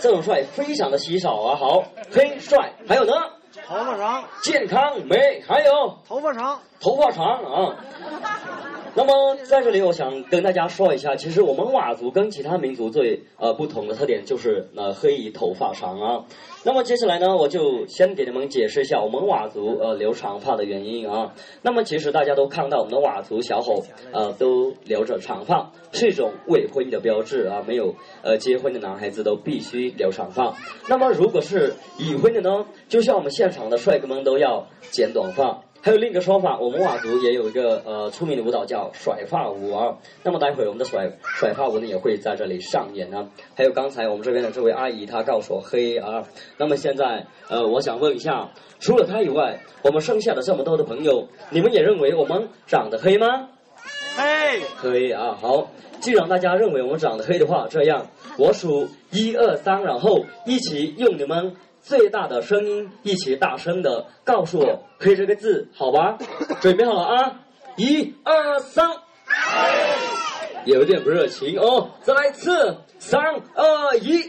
[0.00, 1.56] 这种帅非常的稀少啊。
[1.56, 3.12] 好，黑帅还有呢？
[3.66, 7.76] 头发长，健康美，还有头发长，头发长啊。
[8.94, 16.24] 那么在这里，我想跟大家说一下，其实我们佤族跟其他民族最呃不同的特点就是呃黑以头发长啊。
[16.62, 21.32] 那么接下来呢，我就先给你们解释一下我们佤族呃留长发的原因啊。
[21.62, 23.82] 那么其实大家都看到我们的佤族小伙
[24.12, 27.64] 呃都留着长发，是一种未婚的标志啊。
[27.66, 30.54] 没有呃结婚的男孩子都必须留长发。
[30.86, 35.62] 那么如果是已婚的呢，就像我们现场的帅哥们都要剪短发。
[35.84, 39.98] 还有另一个说法，我们佤族也有一个呃出名的舞蹈叫甩发舞啊。
[40.22, 43.28] 那么待会我们的甩甩发舞呢也会在这里上演呢。
[43.56, 46.22] 还有刚才我们这边的这位阿姨，她告诉我黑啊。
[46.56, 53.48] 那么现在呃，我想问一下，除了她以外，我们剩下的这么多的朋友，你们也认为我们长得黑吗？
[54.16, 55.68] 黑黑啊，好。
[55.98, 58.06] 既然大家认为我们长得黑的话，这样
[58.38, 61.56] 我数一二三，然后一起用你们。
[61.82, 66.16] 最大的声音，一起大声的告诉我“黑”这个字，好吧？
[66.62, 67.40] 准备好了啊！
[67.76, 68.88] 一二三，
[70.64, 73.20] 有点不热情哦，再来一次，三
[73.54, 74.22] 二一，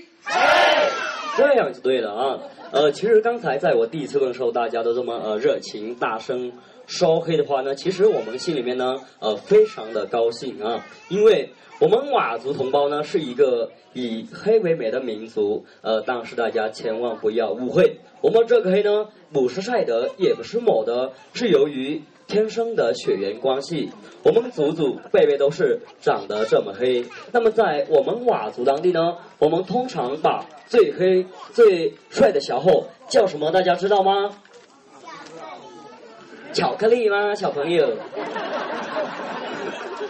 [1.38, 2.39] 这样就对了啊。
[2.72, 6.54] 呃，其实刚才在我第一次问的时候，大家都这么呃热情、大声
[6.88, 13.72] 烧“黑”的话呢，其实我们心里面呢呃非常的高兴啊，因为我们佤族同胞呢是一个。
[13.96, 23.92] 以黑为美的民族，呃，但是大家千万不要误会，我们这个黑呢，不是晒的，也不是抹的，是由于天生的血缘关系，
[24.24, 27.06] 我们祖祖辈辈都是长得这么黑。
[27.32, 33.52] 那么在我们佤族当地呢，我们通常把最黑、最帅的小伙叫什么？
[33.52, 34.32] 大家知道吗？
[36.54, 37.97] 巧克力吗，小朋友？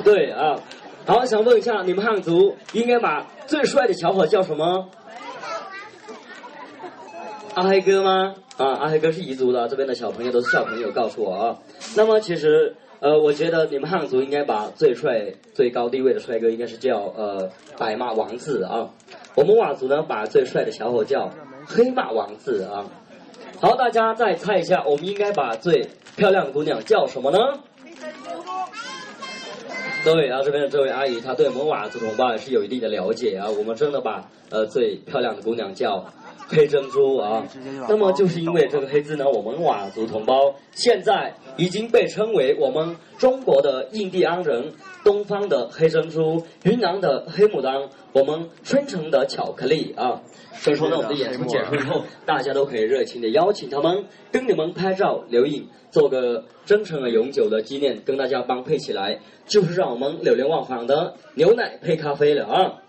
[0.03, 0.59] 对啊，
[1.05, 4.89] 好，想问一下，你们汉族应该把最帅的小伙叫什么？
[7.53, 8.35] 阿黑哥吗？
[8.57, 11.57] 啊，阿黑哥是彝族的，这边的小朋友都是小朋友，告诉我啊。
[11.95, 18.89] 那么其实，呃，我觉得你们汉族应该把最帅、最高地位的帅哥应该是叫呃白马王子啊。
[19.35, 21.29] 我们佤族呢，把最帅的小伙叫
[21.65, 22.85] 黑马王子啊。
[23.61, 27.39] 好，大家再猜一下，我们应该把最漂亮的姑娘叫什么呢？
[30.05, 33.49] 各位啊，这边的这位阿姨，她对我们佤族同胞也是有一定的了解啊。
[33.49, 36.05] 我们真的把呃最漂亮的姑娘叫
[36.47, 37.43] 黑珍珠啊。
[37.87, 44.73] 那么就是因为这个黑字呢，我们佤族同胞现在已经被称为我们中国的印第安人、
[45.03, 50.21] 东方的黑珍珠、云南的黑牡丹、我们春城的巧克力啊。
[50.53, 62.82] 所以说呢，我们的演出结束以后，大家都可以热情的邀请他们跟你们拍照留影，做个真诚而永久的纪念，跟大家帮配起来，就是让我们流连忘返的牛奶配咖啡了啊！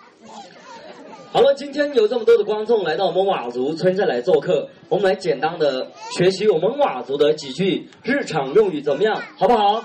[1.35, 9.21] 好了，今天有这么多的观众来到我们佤族村寨来做客，我们来简单的学习我们佤族的几句日常用语，怎么样？
[9.37, 9.83] 好不好？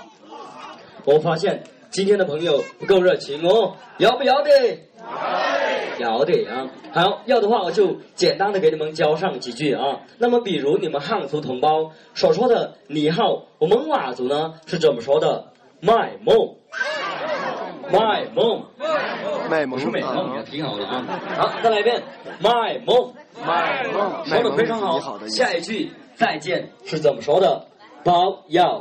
[1.04, 4.50] 我发现今天的朋友不够热情哦，要不要的？
[5.98, 6.70] 要的啊！
[6.92, 10.02] 好，要的话我就简单的给你们教上几句啊。
[10.18, 15.46] 那么，比如你们汉族同胞所说的“你好”，我们佤族呢是怎么说的？
[15.80, 16.54] 卖梦，
[17.90, 18.66] 卖梦，
[19.50, 21.04] 卖萌不是美梦，也挺好的啊。
[21.36, 22.02] 好，再来一遍，
[22.38, 23.12] 卖梦，
[23.44, 25.18] 卖萌说的非常好。
[25.26, 27.66] 下一句再见是怎么说的？
[28.04, 28.80] 包要，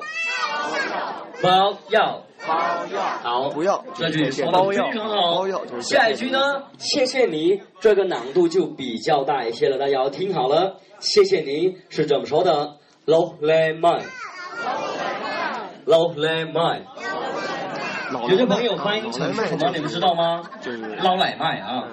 [1.42, 2.22] 包要。
[2.48, 2.56] 包
[2.94, 5.46] 要好，不要，这句说的非常好。
[5.82, 6.64] 下一句呢？
[6.78, 10.78] 谢谢你，这个难度就比较大一些了，大家要听好了。
[11.00, 14.04] 谢谢你是怎么说的？Lo le mai，Lo
[16.16, 16.84] le mai。
[18.30, 19.72] 有些朋友翻译成是什么？
[19.74, 20.43] 你们知道吗？
[20.62, 21.84] 就是捞奶麦啊。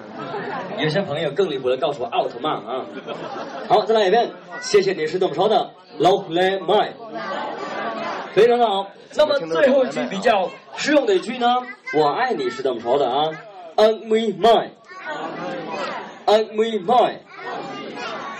[0.77, 2.85] 有些朋友更离谱的告诉我奥特曼啊。
[3.67, 4.31] 好，再来一遍。
[4.59, 6.89] 谢谢你是怎么说的？Lo le mai。
[8.33, 8.87] 非常好。
[9.15, 11.61] 那么最后一句比较实用的一句呢？
[11.93, 13.29] 我爱你是怎么说的啊
[13.77, 17.19] ？An me mai，An me mai。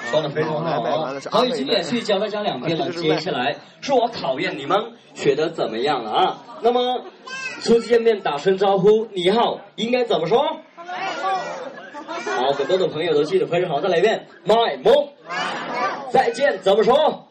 [0.09, 1.13] 说的非常好啊！
[1.29, 6.37] 好，已经连续教大家两遍了，接下来是我考验你们学的怎么样了啊？
[6.61, 7.01] 那么
[7.61, 10.41] 初次见面打声招呼，你好，应该怎么说？
[10.77, 15.09] 好，很多的朋友都记得非常好，再来一遍，my mom。
[16.09, 17.27] 再见怎么说？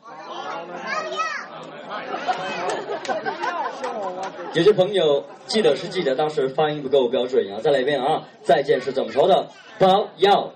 [4.53, 7.61] 有些朋友记得是记得，当时发音不够标准啊！
[7.63, 8.25] 再来一遍啊！
[8.43, 9.49] 再见是怎么说的？
[9.79, 10.53] 包要。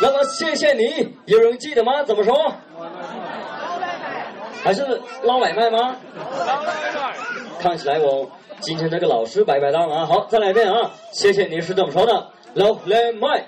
[0.00, 2.02] 那么谢谢你，有人记得吗？
[2.02, 2.52] 怎么说？
[4.62, 5.96] 还是捞买卖吗？
[7.58, 8.30] 看起来我
[8.60, 10.06] 今天这个老师白白当啊！
[10.06, 10.90] 好，再来一遍啊！
[11.12, 12.26] 谢谢你是怎么说的？
[12.54, 13.46] 捞买卖。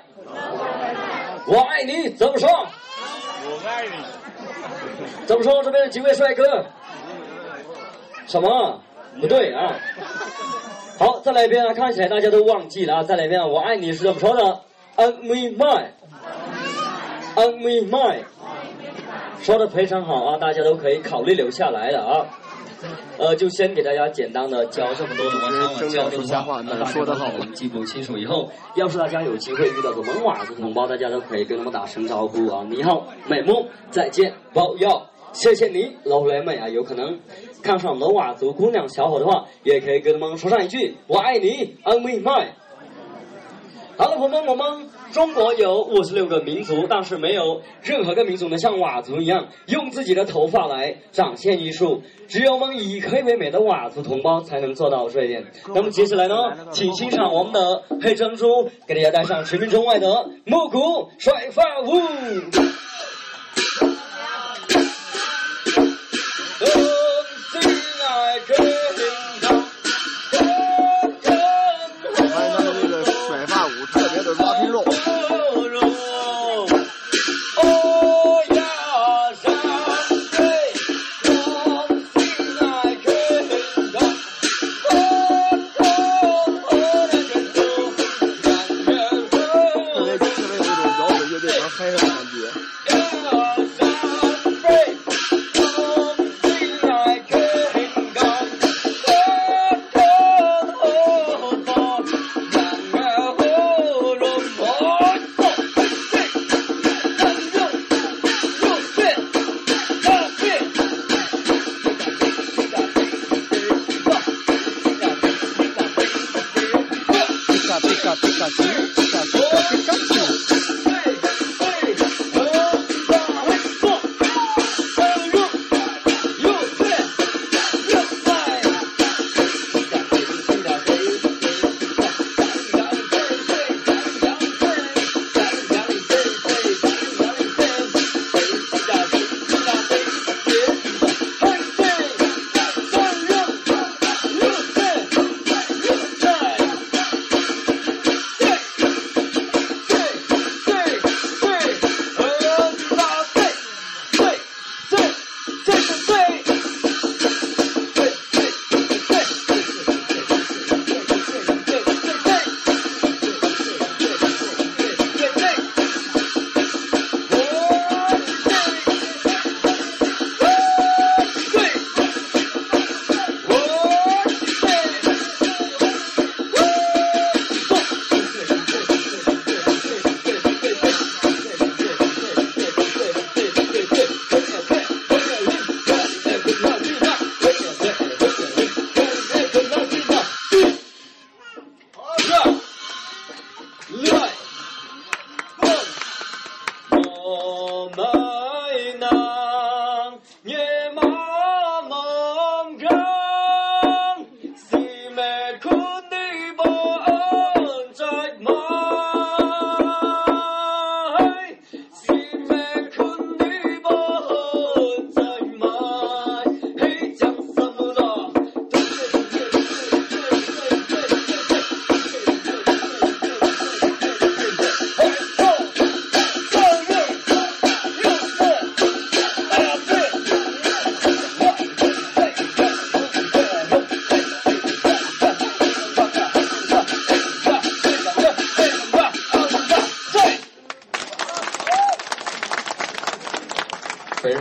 [1.47, 2.49] 我爱你怎么说？
[2.49, 3.93] 我爱你。
[5.27, 5.63] 怎么说？
[5.63, 6.65] 这边的几位帅哥？
[8.27, 8.81] 什么？
[9.21, 9.75] 不对啊！
[10.99, 11.75] 好，再来一遍啊！
[11.75, 13.03] 看起来大家都忘记了啊！
[13.03, 13.47] 再来一遍啊！
[13.47, 14.61] 我爱你是怎么说的
[14.97, 15.51] ？On me
[17.35, 18.19] my，On me my，
[19.41, 20.39] 说的非常好啊！
[20.39, 22.27] 大家都可以考虑留下来的啊。
[23.17, 28.19] 呃，就先给大家简单的教这么多的文章了，教这的话，那大家都能记不清楚。
[28.19, 32.67] 以后要是大家有机会遇到我们佤族同胞，大家都可以跟他们打声招呼啊！
[32.69, 35.03] 你好，美梦，再见，保佑。
[35.33, 36.69] 谢谢你，老来美啊！
[36.69, 37.19] 有可能
[37.63, 42.49] 看上我们的佤族姑娘小伙的话，也可以跟他们说上一句“我爱你 ”，On me my。
[44.03, 55.47] 好了，朋友们，我们中国有五十六个民族，但是没有任何个民族能像佤族一样用自己的头发来展现艺术，只有我们以黑为美的佤族同胞才能做到这一点。
[55.73, 56.35] 那么接下来呢，
[56.73, 62.01] 请欣赏我们的黑珍珠，给大家带上全民中外的木鼓甩发舞。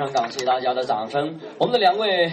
[0.01, 1.39] 常感谢大家的掌声。
[1.59, 2.31] 我们的两位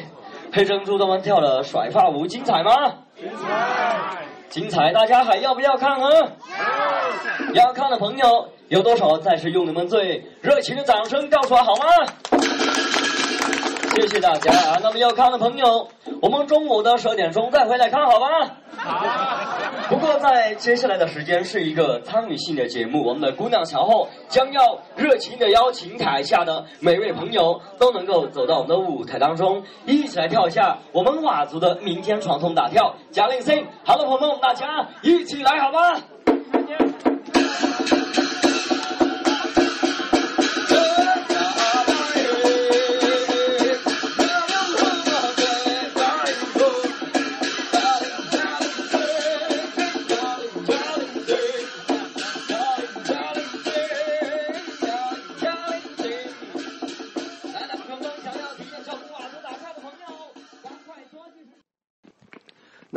[0.55, 2.73] 黑珍珠他们跳的甩发舞精彩吗？
[3.15, 4.27] 精彩！
[4.49, 4.91] 精彩！
[4.95, 6.09] 大家还要不要看啊？
[7.53, 9.19] 要看的朋友有多少？
[9.19, 11.85] 再次用你们最热情的掌声告诉我好吗？
[13.95, 14.79] 谢谢大家啊！
[14.83, 15.89] 那么要看的朋友，
[16.21, 18.27] 我们中午的十二点钟再回来看好吧。
[18.77, 19.07] 好？
[19.89, 33.65] 不过在接下来的时间是一个参与性的节目，我们的姑娘小后将要热情的邀请台下的每位朋友都能够走到我们的舞台当中，一起来跳一下我们佤族的民间传统大跳贾令 sing。
[33.85, 36.01] 好了，朋友们，大家一起来好吗？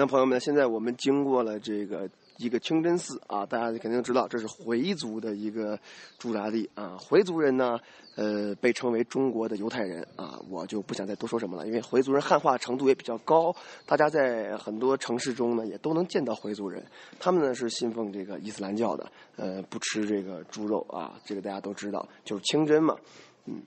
[0.02, 5.80] 那朋友们，现在我们经过了这个一个清真寺啊，大家肯定知道这是回族的一个
[6.18, 6.98] 驻扎地啊。
[7.00, 7.80] 回族人呢，
[8.16, 16.84] 呃，被称为中国的犹太人啊，我就不想再多说什么了，因为回族人汉化程度也比较高，大家在很多城市中呢也都能见到回族人。
[17.20, 22.98] 他们呢是信奉这个伊斯兰教的，呃，不吃这个猪肉啊，这个大家都知道，就是清真嘛，
[23.46, 23.62] 嗯。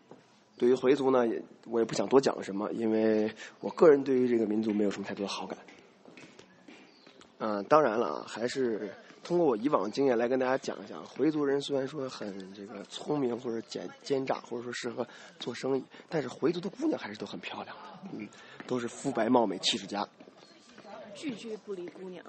[0.56, 3.30] 对于回族呢，也我也不想多讲什么，因为
[3.60, 5.56] 我个人对于这个民族没有什么太多的好感。
[7.46, 8.90] 嗯、当然了啊，还是
[9.22, 15.06] 通过我以往的经验来跟大家讲一讲，回族人虽然说很这个聪明或者奸奸诈，或者说适合
[15.38, 17.82] 做生意，但是回族的姑娘还是都很漂亮的，
[18.14, 18.26] 嗯，
[18.66, 20.08] 都是肤白貌美、气质佳。
[21.14, 22.24] 句句不离姑娘。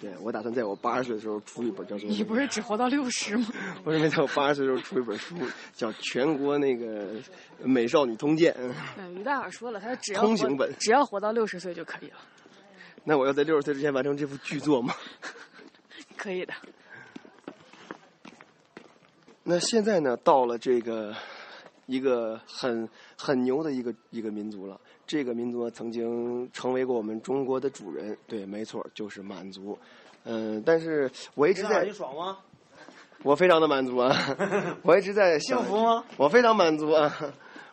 [0.00, 2.08] 对我打算在我八十岁的时候出一本叫做……
[2.10, 3.46] 你不是只活到六十吗？
[3.84, 5.36] 我准备在我八十岁的时候出一本书，
[5.72, 7.14] 叫《全国那个
[7.62, 8.52] 美少女通鉴》。
[8.98, 12.16] 嗯，于大耳说了，他说只要通行本只要活到六十岁就可以了，
[13.04, 14.94] 那我要在六十岁之前完成这部巨作吗？
[16.16, 16.54] 可以的。
[19.44, 21.14] 那现在呢，到了这个
[21.86, 24.80] 一个很很牛的一个一个民族了。
[25.06, 29.78] 这个民族曾经成为过我们中国的主人，对，没错，就是满族。
[30.24, 32.38] 嗯，但是我一直在你，爽吗？
[33.22, 34.16] 我非常的满足啊，
[34.82, 36.02] 我一直在想，幸福吗？
[36.16, 37.14] 我非常满足啊。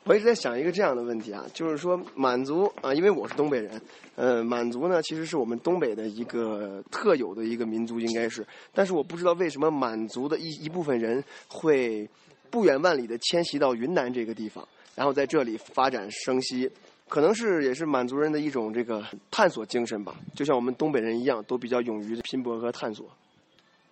[0.03, 3.79] 我一直在想一个这样的问题啊，就是说满族啊，因为我是东北人，
[4.15, 12.09] 呃，满族呢其实是我们东北的一个特有的一个民族，应该是，但是我不知道为什么满族的一一部分人会
[12.49, 16.69] 不远万里的迁徙到云南这个地方，然后在这里发展生息，
[17.07, 23.05] 可能是也是满族人的一种这个探索精神吧，就像我们东北人一样，都比较勇于拼搏和探索。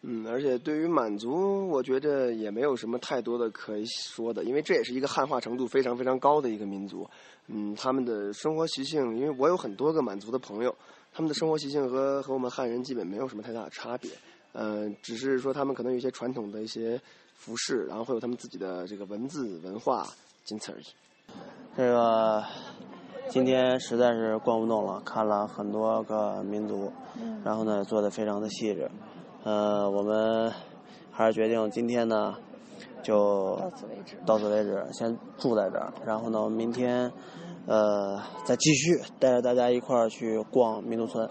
[0.01, 7.05] 嗯，而且对于满族，我觉得也没有什么太多的可以说的，因为这也是一个汉化程度非常非常高的一个民族。
[7.47, 10.73] 嗯，他们的生活习性，因为我有很多个满族的朋友，
[11.11, 14.09] 他们的生活习性和和我们汉人基本没有什么太大的差别。
[14.53, 16.99] 嗯、只是说他们可能有一些传统的一些
[17.35, 20.07] 服饰，然后会有他们自己的这个文字文化，
[20.45, 20.85] 仅此而已。
[21.75, 22.43] 这个
[23.29, 26.91] 今天实在是逛不动了，看了很多个民族，
[27.43, 28.89] 然后呢做的非常的细致。
[29.43, 30.51] 呃，我们
[31.11, 32.35] 还是决定今天呢
[33.03, 34.17] 就到此为止。
[34.25, 37.11] 到此为止，先住在这儿，然后呢明天
[37.67, 41.29] 呃再继续带着大家一块儿去逛民族村。